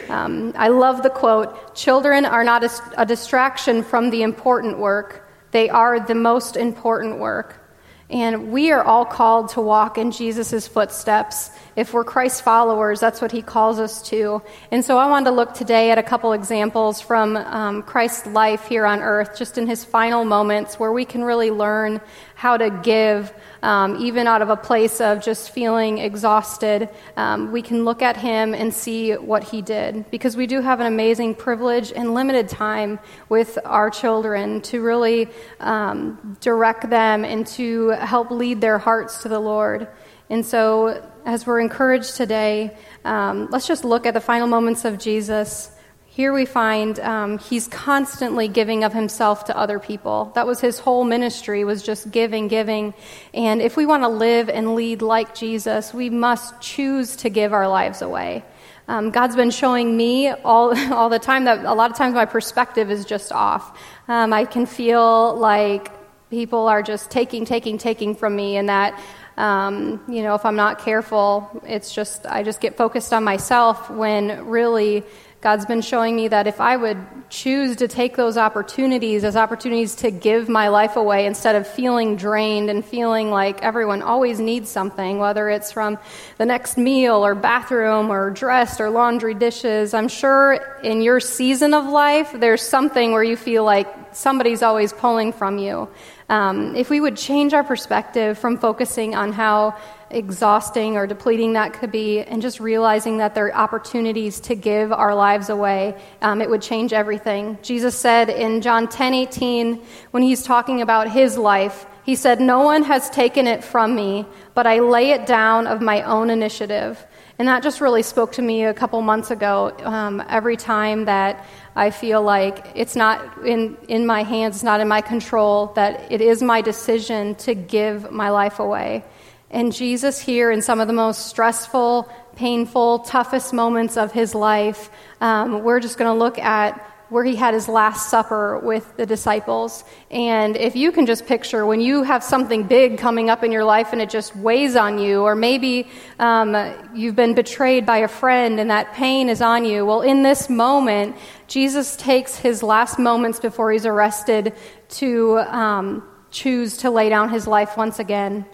Um, 0.09 0.53
I 0.57 0.69
love 0.69 1.03
the 1.03 1.11
quote 1.11 1.75
Children 1.75 2.25
are 2.25 2.45
not 2.45 2.65
a, 2.65 2.71
a 2.99 3.07
distraction 3.07 3.83
from 3.83 4.11
the 4.11 4.23
important 4.23 4.79
work 4.79 5.26
they 5.57 5.71
are 5.71 5.99
the 5.99 6.15
most 6.15 6.55
important 6.55 7.19
work. 7.19 7.66
And 8.09 8.53
we 8.53 8.71
are 8.71 8.85
all 8.85 9.05
called 9.05 9.49
to 9.51 9.61
walk 9.61 9.99
in 9.99 10.13
Jesus' 10.13 10.69
footsteps. 10.69 11.51
If 11.75 11.93
we're 11.93 12.05
Christ 12.05 12.43
followers, 12.43 13.01
that's 13.01 13.21
what 13.21 13.33
he 13.33 13.43
calls 13.43 13.81
us 13.81 14.01
to. 14.11 14.43
And 14.71 14.85
so 14.85 14.97
I 14.97 15.11
wanted 15.11 15.31
to 15.31 15.37
look 15.37 15.55
today 15.55 15.91
at 15.91 15.99
a 15.99 16.05
couple 16.05 16.33
examples 16.33 17.01
from 17.01 17.37
um, 17.37 17.83
Christ's 17.83 18.29
life 18.29 18.67
here 18.67 18.87
on 18.87 19.01
earth, 19.01 19.37
just 19.37 19.59
in 19.59 19.67
his 19.67 19.85
final 19.85 20.25
moments, 20.25 20.79
where 20.79 20.93
we 20.93 21.05
can 21.05 21.25
really 21.25 21.51
learn 21.51 22.01
how 22.37 22.57
to 22.57 22.71
give, 22.71 23.33
um, 23.63 23.97
even 23.97 24.27
out 24.27 24.43
of 24.43 24.51
a 24.51 24.57
place 24.57 25.01
of 25.01 25.23
just 25.23 25.51
feeling 25.51 25.99
exhausted. 25.99 26.89
Um, 27.17 27.51
we 27.51 27.63
can 27.63 27.85
look 27.85 28.03
at 28.03 28.17
him 28.17 28.55
and 28.55 28.73
see 28.73 29.15
what 29.15 29.43
he 29.43 29.63
did. 29.63 30.09
Because 30.11 30.37
we 30.37 30.47
do 30.47 30.61
have 30.61 30.79
an 30.79 30.87
amazing 30.87 31.35
privilege 31.35 31.93
and 31.93 32.15
limited 32.15 32.49
time 32.49 33.01
with 33.29 33.59
our 33.65 33.91
children 33.91 34.61
to 34.63 34.81
really 34.83 35.29
um, 35.61 36.37
direct 36.41 36.89
them 36.89 37.25
into 37.25 37.57
to 37.57 37.96
help 38.01 38.31
lead 38.31 38.61
their 38.61 38.79
hearts 38.79 39.23
to 39.23 39.29
the 39.29 39.39
Lord. 39.39 39.89
And 40.29 40.45
so, 40.45 41.09
as 41.25 41.47
we're 41.47 41.61
encouraged 41.61 42.17
today, 42.17 42.77
um, 43.05 43.49
let's 43.51 43.67
just 43.67 43.85
look 43.85 44.07
at 44.07 44.15
the 44.15 44.21
final 44.21 44.49
moments 44.49 44.85
of 44.85 44.99
Jesus. 44.99 45.71
Here 46.07 46.33
we 46.33 46.47
find 46.47 46.99
um, 47.01 47.39
he's 47.39 47.69
constantly 47.69 48.49
giving 48.49 48.85
of 48.85 48.93
himself 48.93 49.45
to 49.45 49.57
other 49.57 49.79
people. 49.79 50.33
That 50.35 50.47
was 50.47 50.61
his 50.61 50.79
whole 50.79 51.05
ministry, 51.05 51.63
was 51.65 51.83
just 51.83 52.11
giving, 52.11 52.49
giving. 52.49 52.95
And 53.35 53.61
if 53.61 53.77
we 53.77 53.85
want 53.85 54.03
to 54.03 54.09
live 54.09 54.49
and 54.49 54.75
lead 54.75 55.03
like 55.03 55.35
Jesus, 55.35 55.93
we 55.93 56.09
must 56.09 56.59
choose 56.61 57.17
to 57.17 57.29
give 57.29 57.53
our 57.53 57.69
lives 57.69 58.01
away. 58.01 58.45
Um, 58.89 59.11
God's 59.11 59.37
been 59.37 59.51
showing 59.51 59.97
me 59.97 60.31
all, 60.31 60.77
all 60.93 61.09
the 61.09 61.19
time 61.19 61.45
that 61.45 61.65
a 61.65 61.75
lot 61.75 61.91
of 61.91 61.97
times 61.97 62.15
my 62.15 62.25
perspective 62.25 62.91
is 62.91 63.05
just 63.05 63.31
off. 63.31 63.79
Um, 64.09 64.33
I 64.33 64.45
can 64.45 64.67
feel 64.67 65.37
like 65.37 65.91
people 66.31 66.67
are 66.67 66.83
just 66.83 67.11
taking, 67.11 67.45
taking, 67.45 67.79
taking 67.79 68.15
from 68.15 68.35
me, 68.35 68.57
and 68.57 68.69
that, 68.69 69.01
um, 69.37 70.01
you 70.09 70.23
know, 70.23 70.35
if 70.35 70.45
I'm 70.45 70.57
not 70.57 70.81
careful, 70.81 71.63
it's 71.67 71.95
just, 71.95 72.27
I 72.27 72.43
just 72.43 72.61
get 72.61 72.77
focused 72.77 73.13
on 73.13 73.23
myself 73.25 73.91
when 73.91 74.47
really 74.47 75.05
God's 75.43 75.67
been 75.67 75.83
showing 75.83 76.17
me 76.17 76.29
that 76.29 76.49
if 76.49 76.61
I 76.61 76.77
would 76.77 76.99
choose 77.29 77.77
to 77.77 77.87
take 77.87 78.17
those 78.17 78.37
opportunities 78.37 79.23
as 79.23 79.37
opportunities 79.37 79.95
to 79.97 80.11
give 80.11 80.49
my 80.49 80.69
life 80.69 80.97
away 80.97 81.27
instead 81.27 81.55
of 81.55 81.69
feeling 81.69 82.17
drained 82.17 82.69
and 82.71 82.85
feeling 82.85 83.31
like 83.31 83.63
everyone 83.63 84.03
always 84.03 84.41
needs 84.41 84.71
something, 84.71 85.19
whether 85.19 85.49
it's 85.49 85.71
from 85.71 85.99
the 86.39 86.47
next 86.47 86.77
meal 86.77 87.25
or 87.25 87.37
bathroom 87.37 88.11
or 88.11 88.31
dress 88.31 88.81
or 88.81 88.91
laundry 88.91 89.35
dishes, 89.35 89.95
I'm 89.95 90.09
sure 90.09 90.55
in 90.83 91.01
your 91.01 91.21
season 91.21 91.75
of 91.75 91.87
life, 91.87 92.33
there's 92.35 92.63
something 92.63 93.13
where 93.13 93.23
you 93.23 93.37
feel 93.37 93.63
like 93.63 93.87
somebody's 94.17 94.63
always 94.63 94.93
pulling 94.93 95.33
from 95.33 95.59
you. 95.59 95.89
Um, 96.29 96.75
if 96.75 96.91
we 96.91 97.01
would 97.01 97.17
change 97.17 97.55
our 97.55 97.63
perspective 97.63 98.37
from 98.39 98.59
focusing 98.59 99.15
on 99.15 99.33
how 99.33 99.77
exhausting 100.11 100.97
or 100.97 101.07
depleting 101.07 101.53
that 101.53 101.73
could 101.73 101.93
be, 101.93 102.21
and 102.21 102.43
just 102.43 102.59
realizing 102.59 103.19
that 103.19 103.35
there 103.35 103.47
are 103.47 103.55
opportunities 103.55 104.41
to 104.41 104.55
give 104.55 104.93
our 104.93 105.15
lives 105.15 105.51
away, 105.51 105.95
um, 106.23 106.41
it 106.41 106.51
would 106.51 106.63
change 106.63 106.93
everything. 106.93 107.59
Jesus 107.63 107.97
said 107.97 108.29
in 108.29 108.61
John 108.61 108.89
10 108.89 109.15
18, 109.15 109.81
when 110.11 110.23
he's 110.23 110.43
talking 110.43 110.83
about 110.83 111.11
his 111.11 111.39
life, 111.39 111.87
he 112.05 112.17
said, 112.17 112.41
No 112.41 112.61
one 112.61 112.83
has 112.85 113.09
taken 113.11 113.47
it 113.47 113.63
from 113.63 113.95
me, 113.95 114.27
but 114.55 114.67
I 114.67 114.81
lay 114.81 115.11
it 115.11 115.27
down 115.27 115.67
of 115.67 115.81
my 115.81 116.03
own 116.03 116.31
initiative. 116.31 117.05
And 117.39 117.49
that 117.49 117.63
just 117.63 117.81
really 117.81 118.03
spoke 118.03 118.33
to 118.33 118.43
me 118.43 118.65
a 118.65 118.73
couple 118.73 119.01
months 119.03 119.31
ago. 119.31 119.77
Um, 119.85 120.23
every 120.29 120.57
time 120.57 121.05
that 121.05 121.45
I 121.75 121.91
feel 121.91 122.23
like 122.23 122.73
it's 122.75 122.97
not 122.97 123.45
in, 123.45 123.77
in 123.89 124.07
my 124.07 124.23
hands, 124.23 124.57
it's 124.57 124.63
not 124.63 124.81
in 124.81 124.89
my 124.89 125.03
control, 125.03 125.67
that 125.75 126.11
it 126.11 126.23
is 126.23 126.43
my 126.43 126.63
decision 126.63 127.35
to 127.37 127.55
give 127.55 128.11
my 128.11 128.31
life 128.31 128.59
away. 128.59 129.05
And 129.51 129.73
Jesus, 129.73 130.19
here 130.19 130.51
in 130.51 130.63
some 130.63 130.81
of 130.81 130.87
the 130.87 130.95
most 130.95 131.27
stressful, 131.27 132.11
painful, 132.37 133.01
toughest 133.01 133.53
moments 133.53 133.97
of 133.97 134.13
his 134.13 134.35
life, 134.35 134.91
um, 135.21 135.63
we're 135.63 135.81
just 135.81 135.99
going 135.99 136.13
to 136.13 136.19
look 136.19 136.39
at 136.39 136.83
where 137.09 137.25
he 137.25 137.37
had 137.37 137.55
his 137.55 137.69
last 137.69 138.11
supper 138.11 138.59
with 138.59 138.97
the 138.97 139.07
disciples. 139.07 139.85
And 140.11 140.57
if 140.57 140.75
you 140.75 140.91
can 140.91 141.07
just 141.07 141.27
picture 141.27 141.65
when 141.65 141.81
you 141.81 142.03
have 142.03 142.25
something 142.25 142.65
big 142.65 142.99
coming 142.99 143.31
up 143.31 143.45
in 143.45 143.53
your 143.53 143.65
life 143.65 143.93
and 143.93 144.03
it 144.03 144.11
just 144.11 144.35
weighs 144.35 144.75
on 144.75 144.99
you, 144.99 145.23
or 145.23 145.35
maybe 145.35 145.89
um, 146.19 146.57
you've 146.95 147.15
been 147.15 147.35
betrayed 147.35 147.87
by 147.87 147.99
a 147.99 148.09
friend 148.09 148.59
and 148.59 148.71
that 148.71 148.93
pain 148.93 149.29
is 149.29 149.41
on 149.41 149.65
you, 149.65 149.87
well, 149.87 150.03
in 150.03 150.23
this 150.23 150.49
moment, 150.49 151.17
Jesus 151.47 151.95
takes 151.97 152.37
his 152.37 152.63
last 152.63 152.99
moments 152.99 153.39
before 153.39 153.71
he's 153.71 153.87
arrested 153.87 154.53
to 154.89 155.39
um, 155.39 156.03
choose 156.31 156.79
to 156.79 156.91
lay 156.91 157.09
down 157.09 157.29
his 157.29 157.47
life 157.47 157.77
once 157.77 157.99
again. 157.99 158.45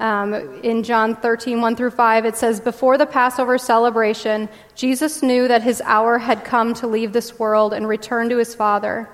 Um, 0.00 0.32
in 0.62 0.84
John 0.84 1.16
13, 1.16 1.60
1 1.60 1.74
through 1.74 1.90
5, 1.90 2.24
it 2.24 2.36
says, 2.36 2.60
Before 2.60 2.96
the 2.96 3.06
Passover 3.06 3.58
celebration, 3.58 4.48
Jesus 4.76 5.22
knew 5.22 5.48
that 5.48 5.62
his 5.62 5.82
hour 5.84 6.18
had 6.18 6.44
come 6.44 6.74
to 6.74 6.86
leave 6.86 7.12
this 7.12 7.38
world 7.38 7.72
and 7.72 7.88
return 7.88 8.28
to 8.28 8.38
his 8.38 8.54
Father. 8.54 9.08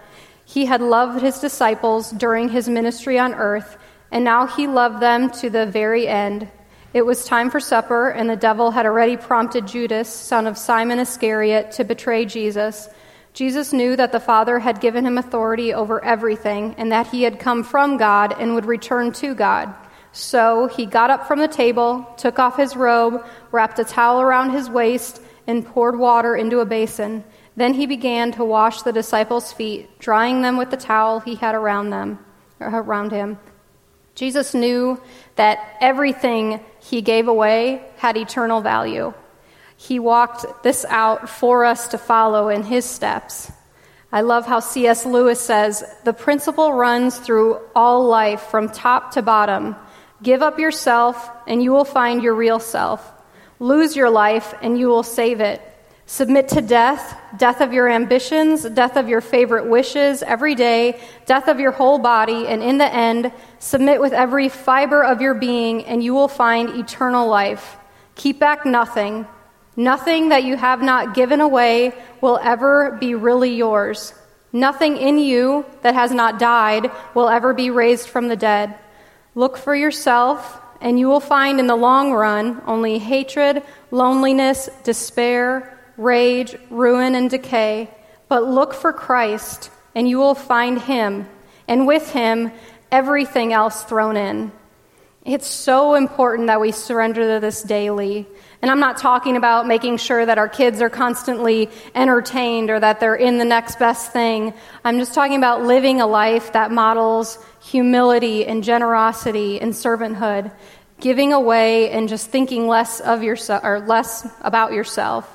He 0.44 0.66
had 0.66 0.82
loved 0.82 1.22
his 1.22 1.40
disciples 1.40 2.10
during 2.10 2.50
his 2.50 2.68
ministry 2.68 3.18
on 3.18 3.32
earth, 3.32 3.78
and 4.10 4.24
now 4.24 4.46
he 4.46 4.66
loved 4.66 5.00
them 5.00 5.30
to 5.30 5.48
the 5.48 5.64
very 5.64 6.06
end. 6.06 6.48
It 6.92 7.06
was 7.06 7.24
time 7.24 7.50
for 7.50 7.60
supper, 7.60 8.10
and 8.10 8.28
the 8.28 8.36
devil 8.36 8.70
had 8.70 8.84
already 8.84 9.16
prompted 9.16 9.66
Judas, 9.66 10.08
son 10.08 10.46
of 10.46 10.58
Simon 10.58 10.98
Iscariot, 10.98 11.72
to 11.72 11.84
betray 11.84 12.26
Jesus. 12.26 12.88
Jesus 13.32 13.72
knew 13.72 13.96
that 13.96 14.12
the 14.12 14.20
Father 14.20 14.58
had 14.58 14.82
given 14.82 15.06
him 15.06 15.16
authority 15.16 15.72
over 15.72 16.04
everything, 16.04 16.74
and 16.76 16.92
that 16.92 17.06
he 17.06 17.22
had 17.22 17.40
come 17.40 17.64
from 17.64 17.96
God 17.96 18.36
and 18.38 18.54
would 18.54 18.66
return 18.66 19.12
to 19.12 19.34
God. 19.34 19.74
So 20.14 20.68
he 20.68 20.86
got 20.86 21.10
up 21.10 21.26
from 21.26 21.40
the 21.40 21.48
table, 21.48 22.08
took 22.16 22.38
off 22.38 22.56
his 22.56 22.76
robe, 22.76 23.26
wrapped 23.50 23.80
a 23.80 23.84
towel 23.84 24.20
around 24.20 24.50
his 24.50 24.70
waist, 24.70 25.20
and 25.48 25.66
poured 25.66 25.98
water 25.98 26.36
into 26.36 26.60
a 26.60 26.64
basin. 26.64 27.24
Then 27.56 27.74
he 27.74 27.86
began 27.86 28.30
to 28.32 28.44
wash 28.44 28.82
the 28.82 28.92
disciples' 28.92 29.52
feet, 29.52 29.98
drying 29.98 30.40
them 30.40 30.56
with 30.56 30.70
the 30.70 30.76
towel 30.76 31.18
he 31.18 31.34
had 31.34 31.56
around 31.56 31.90
them, 31.90 32.24
uh, 32.60 32.66
around 32.66 33.10
him. 33.10 33.40
Jesus 34.14 34.54
knew 34.54 35.00
that 35.34 35.76
everything 35.80 36.60
he 36.78 37.02
gave 37.02 37.26
away 37.26 37.84
had 37.96 38.16
eternal 38.16 38.60
value. 38.60 39.12
He 39.76 39.98
walked 39.98 40.62
this 40.62 40.84
out 40.88 41.28
for 41.28 41.64
us 41.64 41.88
to 41.88 41.98
follow 41.98 42.50
in 42.50 42.62
his 42.62 42.84
steps. 42.84 43.50
I 44.12 44.20
love 44.20 44.46
how 44.46 44.60
C.S. 44.60 45.04
Lewis 45.04 45.40
says 45.40 45.82
the 46.04 46.12
principle 46.12 46.72
runs 46.72 47.18
through 47.18 47.58
all 47.74 48.04
life 48.04 48.42
from 48.42 48.68
top 48.68 49.10
to 49.14 49.22
bottom. 49.22 49.74
Give 50.24 50.40
up 50.42 50.58
yourself, 50.58 51.30
and 51.46 51.62
you 51.62 51.70
will 51.70 51.84
find 51.84 52.22
your 52.22 52.34
real 52.34 52.58
self. 52.58 53.12
Lose 53.58 53.94
your 53.94 54.08
life, 54.08 54.54
and 54.62 54.78
you 54.78 54.88
will 54.88 55.02
save 55.02 55.40
it. 55.40 55.60
Submit 56.06 56.48
to 56.48 56.62
death, 56.62 57.18
death 57.36 57.60
of 57.60 57.74
your 57.74 57.90
ambitions, 57.90 58.64
death 58.64 58.96
of 58.96 59.06
your 59.06 59.20
favorite 59.20 59.66
wishes 59.66 60.22
every 60.22 60.54
day, 60.54 60.98
death 61.26 61.46
of 61.48 61.60
your 61.60 61.72
whole 61.72 61.98
body, 61.98 62.46
and 62.46 62.62
in 62.62 62.78
the 62.78 62.90
end, 62.90 63.32
submit 63.58 64.00
with 64.00 64.14
every 64.14 64.48
fiber 64.48 65.04
of 65.04 65.20
your 65.20 65.34
being, 65.34 65.84
and 65.84 66.02
you 66.02 66.14
will 66.14 66.28
find 66.28 66.70
eternal 66.70 67.28
life. 67.28 67.76
Keep 68.14 68.38
back 68.38 68.64
nothing. 68.64 69.26
Nothing 69.76 70.30
that 70.30 70.44
you 70.44 70.56
have 70.56 70.80
not 70.80 71.14
given 71.14 71.42
away 71.42 71.92
will 72.22 72.38
ever 72.42 72.96
be 72.98 73.14
really 73.14 73.54
yours. 73.54 74.14
Nothing 74.54 74.96
in 74.96 75.18
you 75.18 75.66
that 75.82 75.94
has 75.94 76.12
not 76.12 76.38
died 76.38 76.90
will 77.14 77.28
ever 77.28 77.52
be 77.52 77.68
raised 77.68 78.08
from 78.08 78.28
the 78.28 78.36
dead. 78.36 78.78
Look 79.34 79.56
for 79.56 79.74
yourself, 79.74 80.60
and 80.80 80.98
you 80.98 81.08
will 81.08 81.20
find 81.20 81.58
in 81.58 81.66
the 81.66 81.76
long 81.76 82.12
run 82.12 82.62
only 82.66 82.98
hatred, 82.98 83.62
loneliness, 83.90 84.68
despair, 84.84 85.78
rage, 85.96 86.56
ruin, 86.70 87.14
and 87.14 87.28
decay. 87.28 87.90
But 88.28 88.44
look 88.44 88.74
for 88.74 88.92
Christ, 88.92 89.70
and 89.94 90.08
you 90.08 90.18
will 90.18 90.34
find 90.34 90.80
Him, 90.80 91.28
and 91.66 91.86
with 91.86 92.10
Him, 92.12 92.52
everything 92.92 93.52
else 93.52 93.82
thrown 93.82 94.16
in. 94.16 94.52
It's 95.24 95.48
so 95.48 95.94
important 95.94 96.48
that 96.48 96.60
we 96.60 96.70
surrender 96.70 97.34
to 97.34 97.40
this 97.40 97.62
daily. 97.62 98.26
And 98.64 98.70
I'm 98.70 98.80
not 98.80 98.96
talking 98.96 99.36
about 99.36 99.66
making 99.66 99.98
sure 99.98 100.24
that 100.24 100.38
our 100.38 100.48
kids 100.48 100.80
are 100.80 100.88
constantly 100.88 101.68
entertained 101.94 102.70
or 102.70 102.80
that 102.80 102.98
they're 102.98 103.14
in 103.14 103.36
the 103.36 103.44
next 103.44 103.78
best 103.78 104.10
thing. 104.10 104.54
I'm 104.82 104.98
just 104.98 105.12
talking 105.12 105.36
about 105.36 105.64
living 105.64 106.00
a 106.00 106.06
life 106.06 106.54
that 106.54 106.72
models 106.72 107.38
humility 107.62 108.46
and 108.46 108.64
generosity 108.64 109.60
and 109.60 109.74
servanthood, 109.74 110.50
giving 110.98 111.34
away 111.34 111.90
and 111.90 112.08
just 112.08 112.30
thinking 112.30 112.66
less 112.66 113.00
of 113.00 113.22
yourself 113.22 113.62
or 113.62 113.80
less 113.80 114.26
about 114.40 114.72
yourself. 114.72 115.28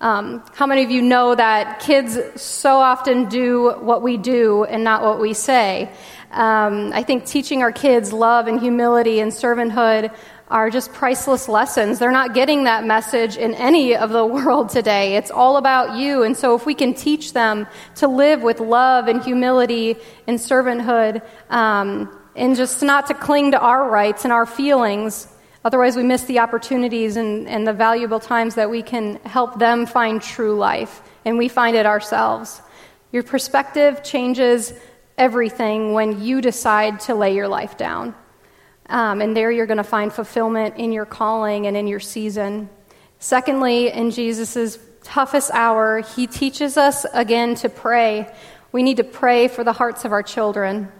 Um, 0.00 0.44
how 0.54 0.66
many 0.66 0.84
of 0.84 0.90
you 0.92 1.02
know 1.02 1.34
that 1.34 1.80
kids 1.80 2.16
so 2.40 2.76
often 2.76 3.28
do 3.28 3.72
what 3.80 4.00
we 4.02 4.16
do 4.16 4.62
and 4.62 4.84
not 4.84 5.02
what 5.02 5.18
we 5.18 5.32
say? 5.32 5.90
Um, 6.30 6.92
I 6.92 7.02
think 7.02 7.24
teaching 7.24 7.62
our 7.62 7.72
kids 7.72 8.12
love 8.12 8.46
and 8.46 8.60
humility 8.60 9.20
and 9.20 9.32
servanthood 9.32 10.14
are 10.48 10.70
just 10.70 10.92
priceless 10.92 11.48
lessons. 11.48 11.98
They're 11.98 12.12
not 12.12 12.34
getting 12.34 12.64
that 12.64 12.84
message 12.84 13.36
in 13.36 13.54
any 13.54 13.96
of 13.96 14.10
the 14.10 14.24
world 14.24 14.68
today. 14.68 15.16
It's 15.16 15.30
all 15.30 15.56
about 15.56 15.96
you. 15.98 16.22
And 16.22 16.36
so, 16.36 16.54
if 16.54 16.66
we 16.66 16.74
can 16.74 16.94
teach 16.94 17.32
them 17.32 17.66
to 17.96 18.08
live 18.08 18.42
with 18.42 18.60
love 18.60 19.08
and 19.08 19.22
humility 19.22 19.96
and 20.26 20.38
servanthood, 20.38 21.22
um, 21.50 22.16
and 22.36 22.54
just 22.54 22.82
not 22.82 23.06
to 23.06 23.14
cling 23.14 23.52
to 23.52 23.58
our 23.58 23.88
rights 23.88 24.24
and 24.24 24.32
our 24.32 24.46
feelings, 24.46 25.26
otherwise, 25.64 25.96
we 25.96 26.02
miss 26.02 26.22
the 26.24 26.38
opportunities 26.38 27.16
and, 27.16 27.48
and 27.48 27.66
the 27.66 27.72
valuable 27.72 28.20
times 28.20 28.54
that 28.54 28.70
we 28.70 28.82
can 28.82 29.16
help 29.24 29.58
them 29.58 29.86
find 29.86 30.22
true 30.22 30.56
life, 30.56 31.02
and 31.24 31.38
we 31.38 31.48
find 31.48 31.76
it 31.76 31.86
ourselves. 31.86 32.60
Your 33.10 33.22
perspective 33.22 34.04
changes 34.04 34.74
everything 35.16 35.94
when 35.94 36.22
you 36.22 36.40
decide 36.40 37.00
to 37.00 37.14
lay 37.14 37.34
your 37.34 37.48
life 37.48 37.78
down. 37.78 38.14
Um, 38.88 39.20
and 39.20 39.36
there 39.36 39.50
you're 39.50 39.66
going 39.66 39.78
to 39.78 39.84
find 39.84 40.12
fulfillment 40.12 40.76
in 40.76 40.92
your 40.92 41.06
calling 41.06 41.66
and 41.66 41.76
in 41.76 41.86
your 41.86 42.00
season. 42.00 42.68
Secondly, 43.18 43.90
in 43.90 44.10
Jesus' 44.10 44.78
toughest 45.02 45.50
hour, 45.52 46.00
he 46.00 46.26
teaches 46.26 46.76
us 46.76 47.04
again 47.12 47.54
to 47.56 47.68
pray. 47.68 48.32
We 48.72 48.82
need 48.82 48.98
to 48.98 49.04
pray 49.04 49.48
for 49.48 49.64
the 49.64 49.72
hearts 49.72 50.04
of 50.04 50.12
our 50.12 50.22
children. 50.22 50.92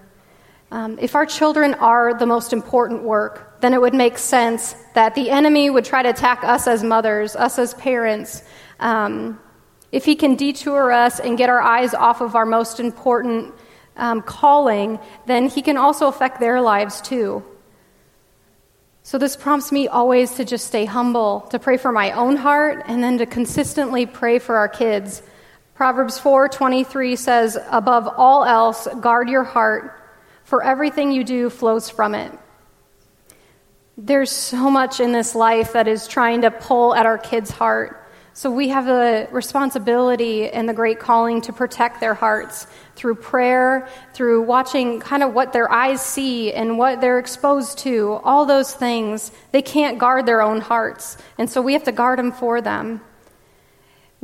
Um, 0.70 0.98
if 1.00 1.14
our 1.14 1.26
children 1.26 1.74
are 1.74 2.14
the 2.14 2.26
most 2.26 2.52
important 2.52 3.02
work, 3.02 3.60
then 3.60 3.72
it 3.72 3.80
would 3.80 3.94
make 3.94 4.18
sense 4.18 4.74
that 4.94 5.14
the 5.14 5.30
enemy 5.30 5.70
would 5.70 5.84
try 5.84 6.02
to 6.02 6.08
attack 6.08 6.42
us 6.42 6.66
as 6.66 6.82
mothers, 6.82 7.36
us 7.36 7.58
as 7.58 7.74
parents. 7.74 8.42
Um, 8.80 9.38
if 9.92 10.04
he 10.04 10.16
can 10.16 10.34
detour 10.34 10.90
us 10.90 11.20
and 11.20 11.38
get 11.38 11.48
our 11.48 11.62
eyes 11.62 11.94
off 11.94 12.20
of 12.20 12.34
our 12.34 12.46
most 12.46 12.80
important 12.80 13.54
um, 13.96 14.22
calling, 14.22 14.98
then 15.26 15.48
he 15.48 15.62
can 15.62 15.76
also 15.76 16.08
affect 16.08 16.40
their 16.40 16.60
lives 16.60 17.00
too. 17.00 17.44
So, 19.06 19.18
this 19.18 19.36
prompts 19.36 19.70
me 19.70 19.86
always 19.86 20.32
to 20.32 20.44
just 20.44 20.66
stay 20.66 20.84
humble, 20.84 21.42
to 21.50 21.60
pray 21.60 21.76
for 21.76 21.92
my 21.92 22.10
own 22.10 22.34
heart, 22.34 22.82
and 22.88 23.04
then 23.04 23.18
to 23.18 23.24
consistently 23.24 24.04
pray 24.04 24.40
for 24.40 24.56
our 24.56 24.66
kids. 24.66 25.22
Proverbs 25.76 26.18
4:23 26.18 27.14
says, 27.14 27.56
"Above 27.70 28.12
all 28.16 28.44
else, 28.44 28.88
guard 28.98 29.28
your 29.28 29.44
heart, 29.44 29.96
for 30.42 30.60
everything 30.60 31.12
you 31.12 31.22
do 31.22 31.50
flows 31.50 31.88
from 31.88 32.16
it. 32.16 32.32
There's 33.96 34.32
so 34.32 34.72
much 34.72 34.98
in 34.98 35.12
this 35.12 35.36
life 35.36 35.74
that 35.74 35.86
is 35.86 36.08
trying 36.08 36.40
to 36.40 36.50
pull 36.50 36.92
at 36.92 37.06
our 37.06 37.16
kids' 37.16 37.52
heart. 37.52 38.05
So 38.36 38.50
we 38.50 38.68
have 38.68 38.84
the 38.84 39.28
responsibility 39.32 40.50
and 40.50 40.68
the 40.68 40.74
great 40.74 41.00
calling 41.00 41.40
to 41.40 41.54
protect 41.54 42.00
their 42.00 42.12
hearts 42.12 42.66
through 42.94 43.14
prayer, 43.14 43.88
through 44.12 44.42
watching 44.42 45.00
kind 45.00 45.22
of 45.22 45.32
what 45.32 45.54
their 45.54 45.72
eyes 45.72 46.02
see 46.02 46.52
and 46.52 46.76
what 46.76 47.00
they're 47.00 47.18
exposed 47.18 47.78
to, 47.78 48.20
all 48.24 48.44
those 48.44 48.74
things. 48.74 49.32
They 49.52 49.62
can't 49.62 49.98
guard 49.98 50.26
their 50.26 50.42
own 50.42 50.60
hearts. 50.60 51.16
And 51.38 51.48
so 51.48 51.62
we 51.62 51.72
have 51.72 51.84
to 51.84 51.92
guard 51.92 52.18
them 52.18 52.30
for 52.30 52.60
them. 52.60 53.00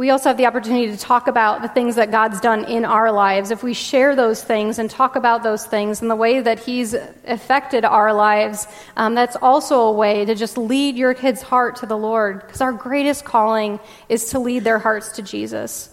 We 0.03 0.11
also 0.11 0.31
have 0.31 0.37
the 0.37 0.47
opportunity 0.47 0.91
to 0.91 0.99
talk 0.99 1.29
about 1.29 1.62
the 1.62 1.69
things 1.69 1.95
that 1.95 2.11
God's 2.11 2.41
done 2.41 2.65
in 2.65 2.85
our 2.85 3.12
lives. 3.12 3.53
If 3.53 3.62
we 3.62 3.73
share 3.73 4.17
those 4.17 4.43
things 4.43 4.81
and 4.81 4.91
talk 4.91 5.15
about 5.15 5.45
those 5.45 5.65
things 5.65 6.03
and 6.03 6.11
the 6.11 6.17
way 6.17 6.41
that 6.41 6.59
He's 6.59 6.97
affected 7.25 7.85
our 7.85 8.12
lives, 8.12 8.67
um, 8.97 9.15
that's 9.15 9.37
also 9.37 9.83
a 9.83 9.93
way 9.93 10.25
to 10.25 10.35
just 10.35 10.59
lead 10.59 10.97
your 10.97 11.15
kid's 11.15 11.41
heart 11.41 11.77
to 11.77 11.87
the 11.87 11.97
Lord. 11.97 12.41
Because 12.41 12.61
our 12.61 12.73
greatest 12.73 13.25
calling 13.25 13.79
is 14.09 14.31
to 14.31 14.41
lead 14.41 14.65
their 14.65 14.81
hearts 14.81 15.12
to 15.12 15.23
Jesus. 15.23 15.88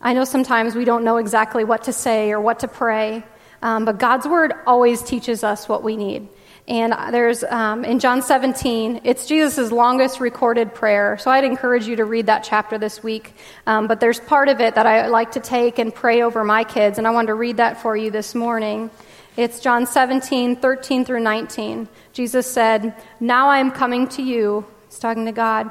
I 0.00 0.12
know 0.12 0.22
sometimes 0.22 0.76
we 0.76 0.84
don't 0.84 1.02
know 1.02 1.16
exactly 1.16 1.64
what 1.64 1.82
to 1.84 1.92
say 1.92 2.30
or 2.30 2.40
what 2.40 2.60
to 2.60 2.68
pray, 2.68 3.24
um, 3.62 3.84
but 3.84 3.98
God's 3.98 4.28
Word 4.28 4.52
always 4.64 5.02
teaches 5.02 5.42
us 5.42 5.68
what 5.68 5.82
we 5.82 5.96
need. 5.96 6.28
And 6.68 6.94
there's, 7.14 7.42
um, 7.44 7.82
in 7.82 7.98
John 7.98 8.20
17, 8.20 9.00
it's 9.04 9.24
Jesus' 9.24 9.72
longest 9.72 10.20
recorded 10.20 10.74
prayer. 10.74 11.16
So 11.16 11.30
I'd 11.30 11.44
encourage 11.44 11.86
you 11.86 11.96
to 11.96 12.04
read 12.04 12.26
that 12.26 12.44
chapter 12.44 12.76
this 12.76 13.02
week. 13.02 13.34
Um, 13.66 13.86
but 13.86 14.00
there's 14.00 14.20
part 14.20 14.50
of 14.50 14.60
it 14.60 14.74
that 14.74 14.84
I 14.84 15.06
like 15.06 15.32
to 15.32 15.40
take 15.40 15.78
and 15.78 15.94
pray 15.94 16.20
over 16.20 16.44
my 16.44 16.64
kids, 16.64 16.98
and 16.98 17.06
I 17.06 17.10
wanted 17.10 17.28
to 17.28 17.34
read 17.34 17.56
that 17.56 17.80
for 17.80 17.96
you 17.96 18.10
this 18.10 18.34
morning. 18.34 18.90
It's 19.38 19.60
John 19.60 19.86
17, 19.86 20.56
13 20.56 21.06
through 21.06 21.20
19. 21.20 21.88
Jesus 22.12 22.46
said, 22.46 22.94
Now 23.18 23.48
I 23.48 23.58
am 23.60 23.70
coming 23.70 24.06
to 24.08 24.22
you. 24.22 24.66
He's 24.88 24.98
talking 24.98 25.24
to 25.24 25.32
God. 25.32 25.70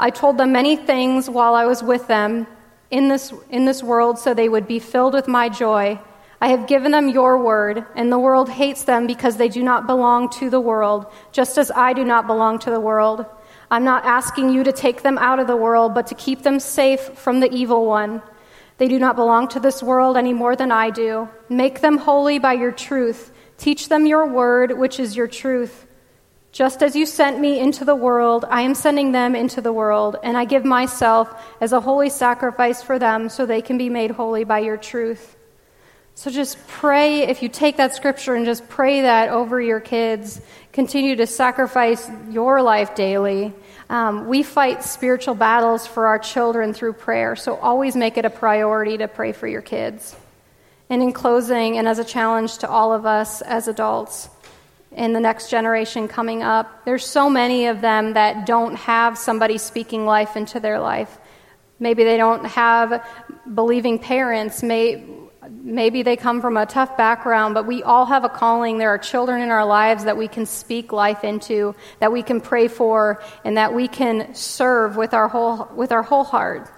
I 0.00 0.10
told 0.10 0.36
them 0.36 0.50
many 0.50 0.74
things 0.74 1.30
while 1.30 1.54
I 1.54 1.66
was 1.66 1.80
with 1.80 2.08
them 2.08 2.48
in 2.90 3.06
this, 3.06 3.32
in 3.50 3.66
this 3.66 3.84
world 3.84 4.18
so 4.18 4.34
they 4.34 4.48
would 4.48 4.66
be 4.66 4.80
filled 4.80 5.14
with 5.14 5.28
my 5.28 5.48
joy. 5.48 6.00
I 6.44 6.48
have 6.48 6.66
given 6.66 6.92
them 6.92 7.08
your 7.08 7.42
word, 7.42 7.86
and 7.96 8.12
the 8.12 8.18
world 8.18 8.50
hates 8.50 8.84
them 8.84 9.06
because 9.06 9.38
they 9.38 9.48
do 9.48 9.62
not 9.62 9.86
belong 9.86 10.28
to 10.40 10.50
the 10.50 10.60
world, 10.60 11.06
just 11.32 11.56
as 11.56 11.70
I 11.70 11.94
do 11.94 12.04
not 12.04 12.26
belong 12.26 12.58
to 12.58 12.70
the 12.70 12.78
world. 12.78 13.24
I'm 13.70 13.84
not 13.84 14.04
asking 14.04 14.50
you 14.50 14.62
to 14.64 14.70
take 14.70 15.00
them 15.00 15.16
out 15.16 15.38
of 15.38 15.46
the 15.46 15.56
world, 15.56 15.94
but 15.94 16.08
to 16.08 16.14
keep 16.14 16.42
them 16.42 16.60
safe 16.60 17.00
from 17.00 17.40
the 17.40 17.50
evil 17.50 17.86
one. 17.86 18.20
They 18.76 18.88
do 18.88 18.98
not 18.98 19.16
belong 19.16 19.48
to 19.48 19.58
this 19.58 19.82
world 19.82 20.18
any 20.18 20.34
more 20.34 20.54
than 20.54 20.70
I 20.70 20.90
do. 20.90 21.30
Make 21.48 21.80
them 21.80 21.96
holy 21.96 22.38
by 22.38 22.52
your 22.52 22.72
truth. 22.72 23.32
Teach 23.56 23.88
them 23.88 24.04
your 24.04 24.26
word, 24.26 24.76
which 24.76 25.00
is 25.00 25.16
your 25.16 25.28
truth. 25.28 25.86
Just 26.52 26.82
as 26.82 26.94
you 26.94 27.06
sent 27.06 27.40
me 27.40 27.58
into 27.58 27.86
the 27.86 27.96
world, 27.96 28.44
I 28.50 28.60
am 28.60 28.74
sending 28.74 29.12
them 29.12 29.34
into 29.34 29.62
the 29.62 29.72
world, 29.72 30.16
and 30.22 30.36
I 30.36 30.44
give 30.44 30.66
myself 30.66 31.42
as 31.62 31.72
a 31.72 31.80
holy 31.80 32.10
sacrifice 32.10 32.82
for 32.82 32.98
them 32.98 33.30
so 33.30 33.46
they 33.46 33.62
can 33.62 33.78
be 33.78 33.88
made 33.88 34.10
holy 34.10 34.44
by 34.44 34.58
your 34.58 34.76
truth. 34.76 35.33
So 36.16 36.30
just 36.30 36.64
pray, 36.68 37.22
if 37.22 37.42
you 37.42 37.48
take 37.48 37.76
that 37.78 37.94
scripture 37.94 38.36
and 38.36 38.46
just 38.46 38.68
pray 38.68 39.02
that 39.02 39.30
over 39.30 39.60
your 39.60 39.80
kids, 39.80 40.40
continue 40.72 41.16
to 41.16 41.26
sacrifice 41.26 42.08
your 42.30 42.62
life 42.62 42.94
daily. 42.94 43.52
Um, 43.90 44.28
we 44.28 44.44
fight 44.44 44.84
spiritual 44.84 45.34
battles 45.34 45.88
for 45.88 46.06
our 46.06 46.20
children 46.20 46.72
through 46.72 46.94
prayer, 46.94 47.34
so 47.34 47.56
always 47.56 47.96
make 47.96 48.16
it 48.16 48.24
a 48.24 48.30
priority 48.30 48.96
to 48.98 49.08
pray 49.08 49.32
for 49.32 49.48
your 49.48 49.60
kids. 49.60 50.14
And 50.88 51.02
in 51.02 51.12
closing, 51.12 51.78
and 51.78 51.88
as 51.88 51.98
a 51.98 52.04
challenge 52.04 52.58
to 52.58 52.68
all 52.68 52.92
of 52.92 53.06
us 53.06 53.42
as 53.42 53.66
adults, 53.66 54.28
in 54.92 55.12
the 55.12 55.20
next 55.20 55.50
generation 55.50 56.06
coming 56.06 56.44
up, 56.44 56.84
there's 56.84 57.04
so 57.04 57.28
many 57.28 57.66
of 57.66 57.80
them 57.80 58.12
that 58.12 58.46
don't 58.46 58.76
have 58.76 59.18
somebody 59.18 59.58
speaking 59.58 60.06
life 60.06 60.36
into 60.36 60.60
their 60.60 60.78
life. 60.78 61.18
Maybe 61.80 62.04
they 62.04 62.16
don't 62.16 62.44
have 62.44 63.04
believing 63.52 63.98
parents. 63.98 64.62
May, 64.62 65.04
maybe 65.50 66.02
they 66.02 66.16
come 66.16 66.40
from 66.40 66.56
a 66.56 66.66
tough 66.66 66.96
background, 66.96 67.54
but 67.54 67.66
we 67.66 67.82
all 67.82 68.06
have 68.06 68.24
a 68.24 68.28
calling. 68.28 68.78
There 68.78 68.90
are 68.90 68.98
children 68.98 69.40
in 69.42 69.50
our 69.50 69.64
lives 69.64 70.04
that 70.04 70.16
we 70.16 70.28
can 70.28 70.46
speak 70.46 70.92
life 70.92 71.24
into, 71.24 71.74
that 72.00 72.12
we 72.12 72.22
can 72.22 72.40
pray 72.40 72.68
for, 72.68 73.22
and 73.44 73.56
that 73.56 73.72
we 73.72 73.88
can 73.88 74.34
serve 74.34 74.96
with 74.96 75.14
our 75.14 75.28
whole, 75.28 75.68
with 75.74 75.92
our 75.92 76.02
whole 76.02 76.24
heart. 76.24 76.70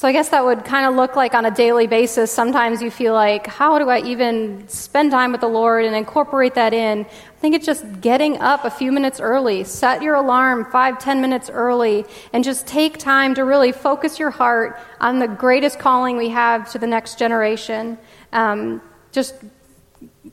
So 0.00 0.08
I 0.08 0.12
guess 0.12 0.30
that 0.30 0.42
would 0.42 0.64
kind 0.64 0.86
of 0.86 0.94
look 0.94 1.14
like 1.14 1.34
on 1.34 1.44
a 1.44 1.50
daily 1.50 1.86
basis. 1.86 2.32
Sometimes 2.32 2.80
you 2.80 2.90
feel 2.90 3.12
like, 3.12 3.46
how 3.46 3.78
do 3.78 3.90
I 3.90 4.00
even 4.00 4.66
spend 4.66 5.10
time 5.10 5.30
with 5.30 5.42
the 5.42 5.46
Lord 5.46 5.84
and 5.84 5.94
incorporate 5.94 6.54
that 6.54 6.72
in? 6.72 7.00
I 7.00 7.38
think 7.40 7.54
it's 7.54 7.66
just 7.66 8.00
getting 8.00 8.38
up 8.38 8.64
a 8.64 8.70
few 8.70 8.92
minutes 8.92 9.20
early. 9.20 9.62
Set 9.62 10.00
your 10.00 10.14
alarm 10.14 10.64
five, 10.72 10.98
ten 10.98 11.20
minutes 11.20 11.50
early, 11.50 12.06
and 12.32 12.42
just 12.42 12.66
take 12.66 12.96
time 12.96 13.34
to 13.34 13.44
really 13.44 13.72
focus 13.72 14.18
your 14.18 14.30
heart 14.30 14.80
on 15.02 15.18
the 15.18 15.28
greatest 15.28 15.78
calling 15.78 16.16
we 16.16 16.30
have 16.30 16.72
to 16.72 16.78
the 16.78 16.86
next 16.86 17.18
generation. 17.18 17.98
Um, 18.32 18.80
just 19.12 19.34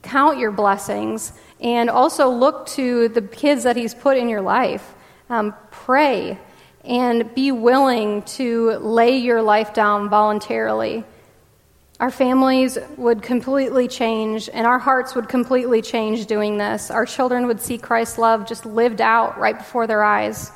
count 0.02 0.38
your 0.38 0.52
blessings 0.52 1.34
and 1.60 1.90
also 1.90 2.30
look 2.30 2.68
to 2.68 3.10
the 3.10 3.22
kids 3.22 3.64
that 3.64 3.76
He's 3.76 3.94
put 3.94 4.16
in 4.16 4.30
your 4.30 4.40
life. 4.40 4.96
Um, 5.30 5.54
pray 5.72 6.40
and 6.88 7.36
be 7.36 7.52
willing 7.52 8.22
to 8.24 8.72
lay 8.80 9.18
your 9.18 9.42
life 9.42 9.74
down 9.74 10.10
voluntarily. 10.10 11.04
Our 12.00 12.12
families 12.12 12.78
would 12.96 13.22
completely 13.22 13.88
change, 13.88 14.50
and 14.54 14.66
our 14.66 14.80
hearts 14.80 15.14
would 15.14 15.28
completely 15.28 15.82
change 15.82 16.28
doing 16.28 16.58
this. 16.58 16.90
Our 16.90 17.06
children 17.06 17.48
would 17.48 17.60
see 17.60 17.78
Christ's 17.78 18.18
love 18.18 18.48
just 18.48 18.66
lived 18.66 19.02
out 19.02 19.38
right 19.38 19.58
before 19.58 19.86
their 19.86 20.04
eyes. 20.04 20.52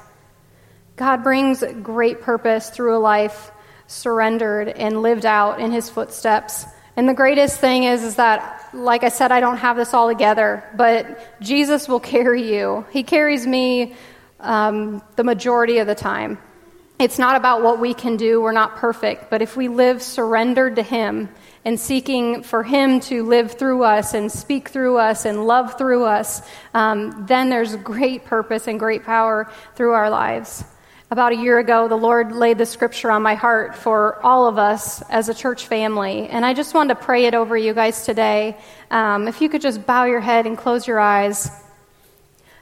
God 0.96 1.24
brings 1.24 1.64
great 1.82 2.22
purpose 2.22 2.70
through 2.70 2.96
a 2.96 3.00
life 3.00 3.52
surrendered 3.88 4.70
and 4.70 5.02
lived 5.02 5.26
out 5.26 5.60
in 5.60 5.72
his 5.72 5.90
footsteps. 5.90 6.66
And 6.96 7.10
the 7.10 7.14
greatest 7.14 7.60
thing 7.60 7.84
is, 7.86 8.04
is 8.04 8.16
that, 8.16 8.70
like 8.74 9.04
I 9.04 9.10
said, 9.10 9.32
I 9.32 9.40
don't 9.40 9.58
have 9.58 9.76
this 9.76 9.94
all 9.94 10.08
together, 10.08 10.64
but 10.78 11.42
Jesus 11.42 11.90
will 11.90 12.00
carry 12.14 12.54
you. 12.54 12.86
He 12.92 13.04
carries 13.04 13.46
me 13.46 13.96
um, 14.42 15.02
the 15.16 15.24
majority 15.24 15.78
of 15.78 15.88
the 15.88 15.96
time. 15.96 16.38
It's 17.00 17.18
not 17.18 17.36
about 17.36 17.64
what 17.64 17.80
we 17.80 17.96
can 17.96 18.16
do, 18.16 18.42
we're 18.42 18.52
not 18.52 18.76
perfect, 18.76 19.32
but 19.32 19.42
if 19.42 19.58
we 19.58 19.70
live 19.70 20.04
surrendered 20.04 20.76
to 20.76 20.84
Him 20.84 21.30
and 21.66 21.80
seeking 21.80 22.44
for 22.44 22.62
Him 22.62 23.00
to 23.02 23.24
live 23.24 23.54
through 23.54 23.84
us 23.84 24.14
and 24.14 24.32
speak 24.32 24.70
through 24.70 24.98
us 24.98 25.26
and 25.26 25.48
love 25.48 25.80
through 25.80 26.04
us, 26.04 26.48
um, 26.76 27.26
then 27.26 27.50
there's 27.50 27.76
great 27.78 28.26
purpose 28.26 28.68
and 28.68 28.80
great 28.80 29.04
power 29.04 29.52
through 29.76 29.94
our 29.94 30.12
lives. 30.12 30.64
About 31.10 31.32
a 31.32 31.36
year 31.36 31.58
ago, 31.58 31.88
the 31.88 31.98
Lord 31.98 32.34
laid 32.34 32.60
the 32.60 32.66
scripture 32.66 33.10
on 33.10 33.24
my 33.24 33.34
heart 33.34 33.76
for 33.76 34.24
all 34.24 34.48
of 34.48 34.60
us 34.60 35.02
as 35.10 35.28
a 35.28 35.34
church 35.34 35.66
family, 35.66 36.30
and 36.30 36.46
I 36.46 36.54
just 36.54 36.76
wanted 36.76 36.94
to 36.94 37.04
pray 37.04 37.26
it 37.26 37.34
over 37.34 37.58
you 37.58 37.74
guys 37.74 38.06
today. 38.06 38.56
Um, 38.92 39.28
if 39.28 39.42
you 39.42 39.50
could 39.50 39.62
just 39.62 39.88
bow 39.88 40.06
your 40.06 40.22
head 40.22 40.46
and 40.46 40.58
close 40.58 40.88
your 40.88 41.00
eyes. 41.00 41.50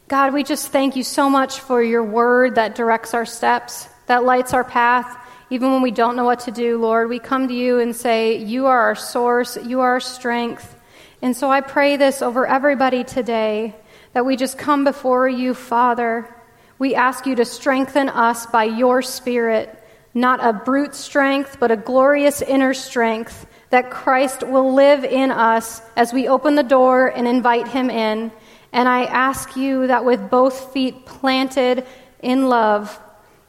God, 0.09 0.33
we 0.33 0.43
just 0.43 0.69
thank 0.69 0.95
you 0.95 1.03
so 1.03 1.29
much 1.29 1.59
for 1.59 1.83
your 1.83 2.03
word 2.03 2.55
that 2.55 2.73
directs 2.73 3.13
our 3.13 3.27
steps, 3.27 3.87
that 4.07 4.23
lights 4.23 4.55
our 4.55 4.63
path. 4.63 5.15
Even 5.51 5.71
when 5.71 5.83
we 5.83 5.91
don't 5.91 6.15
know 6.15 6.23
what 6.23 6.39
to 6.41 6.51
do, 6.51 6.79
Lord, 6.79 7.09
we 7.09 7.19
come 7.19 7.47
to 7.47 7.53
you 7.53 7.77
and 7.77 7.95
say, 7.95 8.37
You 8.37 8.65
are 8.65 8.79
our 8.79 8.95
source, 8.95 9.55
you 9.63 9.81
are 9.81 9.91
our 9.91 9.99
strength. 9.99 10.75
And 11.21 11.37
so 11.37 11.51
I 11.51 11.61
pray 11.61 11.95
this 11.95 12.23
over 12.23 12.47
everybody 12.47 13.03
today 13.03 13.75
that 14.13 14.25
we 14.25 14.35
just 14.35 14.57
come 14.57 14.83
before 14.83 15.29
you, 15.29 15.53
Father. 15.53 16.27
We 16.79 16.95
ask 16.95 17.27
you 17.27 17.35
to 17.35 17.45
strengthen 17.45 18.09
us 18.09 18.47
by 18.47 18.63
your 18.63 19.03
Spirit, 19.03 19.69
not 20.15 20.43
a 20.43 20.53
brute 20.53 20.95
strength, 20.95 21.57
but 21.59 21.69
a 21.69 21.77
glorious 21.77 22.41
inner 22.41 22.73
strength, 22.73 23.45
that 23.69 23.91
Christ 23.91 24.41
will 24.41 24.73
live 24.73 25.03
in 25.03 25.29
us 25.29 25.83
as 25.95 26.13
we 26.13 26.27
open 26.27 26.55
the 26.55 26.63
door 26.63 27.09
and 27.09 27.27
invite 27.27 27.67
him 27.67 27.91
in. 27.91 28.31
And 28.71 28.87
I 28.87 29.05
ask 29.05 29.55
you 29.55 29.87
that 29.87 30.05
with 30.05 30.29
both 30.29 30.73
feet 30.73 31.05
planted 31.05 31.85
in 32.21 32.49
love, 32.49 32.99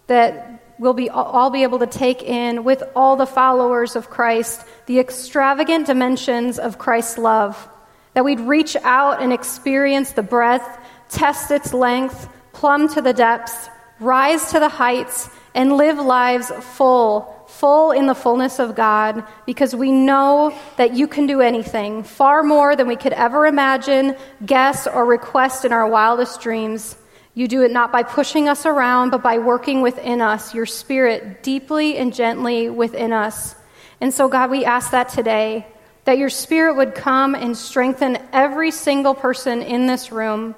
that 0.06 0.74
we'll 0.78 0.94
be, 0.94 1.10
all 1.10 1.50
be 1.50 1.62
able 1.62 1.78
to 1.80 1.86
take 1.86 2.22
in 2.22 2.64
with 2.64 2.82
all 2.96 3.16
the 3.16 3.26
followers 3.26 3.96
of 3.96 4.08
Christ 4.08 4.64
the 4.86 4.98
extravagant 4.98 5.86
dimensions 5.86 6.58
of 6.58 6.78
Christ's 6.78 7.18
love. 7.18 7.68
That 8.14 8.24
we'd 8.24 8.40
reach 8.40 8.74
out 8.76 9.22
and 9.22 9.32
experience 9.32 10.12
the 10.12 10.22
breadth, 10.22 10.78
test 11.10 11.50
its 11.50 11.72
length, 11.72 12.28
plumb 12.52 12.88
to 12.88 13.02
the 13.02 13.12
depths, 13.12 13.68
rise 14.00 14.50
to 14.50 14.58
the 14.58 14.68
heights, 14.68 15.28
and 15.54 15.76
live 15.76 15.98
lives 15.98 16.50
full 16.76 17.36
full 17.50 17.90
in 17.90 18.06
the 18.06 18.14
fullness 18.14 18.58
of 18.58 18.74
God 18.76 19.24
because 19.44 19.74
we 19.74 19.90
know 19.90 20.56
that 20.76 20.94
you 20.94 21.08
can 21.08 21.26
do 21.26 21.40
anything, 21.40 22.04
far 22.04 22.42
more 22.42 22.76
than 22.76 22.86
we 22.86 22.96
could 22.96 23.12
ever 23.12 23.46
imagine, 23.46 24.16
guess, 24.46 24.86
or 24.86 25.04
request 25.04 25.64
in 25.64 25.72
our 25.72 25.86
wildest 25.88 26.40
dreams. 26.40 26.96
You 27.34 27.48
do 27.48 27.62
it 27.62 27.70
not 27.70 27.92
by 27.92 28.02
pushing 28.02 28.48
us 28.48 28.66
around, 28.66 29.10
but 29.10 29.22
by 29.22 29.38
working 29.38 29.82
within 29.82 30.20
us, 30.20 30.54
your 30.54 30.66
spirit 30.66 31.42
deeply 31.42 31.96
and 31.96 32.14
gently 32.14 32.70
within 32.70 33.12
us. 33.12 33.54
And 34.00 34.14
so, 34.14 34.28
God, 34.28 34.50
we 34.50 34.64
ask 34.64 34.92
that 34.92 35.10
today 35.10 35.66
that 36.04 36.18
your 36.18 36.30
Spirit 36.30 36.76
would 36.76 36.94
come 36.94 37.34
and 37.34 37.56
strengthen 37.56 38.18
every 38.32 38.70
single 38.70 39.14
person 39.14 39.62
in 39.62 39.86
this 39.86 40.10
room, 40.10 40.54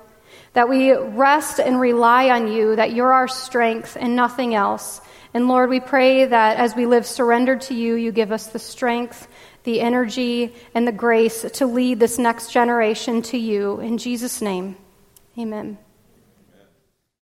that 0.53 0.69
we 0.69 0.93
rest 0.93 1.61
and 1.61 1.81
rely 1.81 2.31
on 2.31 2.51
you, 2.51 2.77
that 2.77 2.93
you're 2.93 3.13
our 3.13 3.29
strength 3.29 3.97
and 3.99 4.15
nothing 4.15 4.55
else. 4.55 5.01
And 5.35 5.49
Lord, 5.49 5.71
we 5.71 5.81
pray 5.81 6.27
that 6.27 6.59
as 6.59 6.77
we 6.77 6.87
live 6.87 7.07
surrendered 7.07 7.63
to 7.63 7.75
you, 7.75 7.95
you 7.95 8.13
give 8.13 8.33
us 8.33 8.49
the 8.49 8.59
strength, 8.59 9.29
the 9.65 9.81
energy, 9.81 10.55
and 10.75 10.87
the 10.87 10.93
grace 10.93 11.47
to 11.55 11.67
lead 11.67 12.01
this 12.01 12.19
next 12.19 12.53
generation 12.53 13.23
to 13.23 13.39
you. 13.39 13.81
In 13.81 13.97
Jesus' 13.97 14.43
name, 14.43 14.77
amen. 15.39 15.79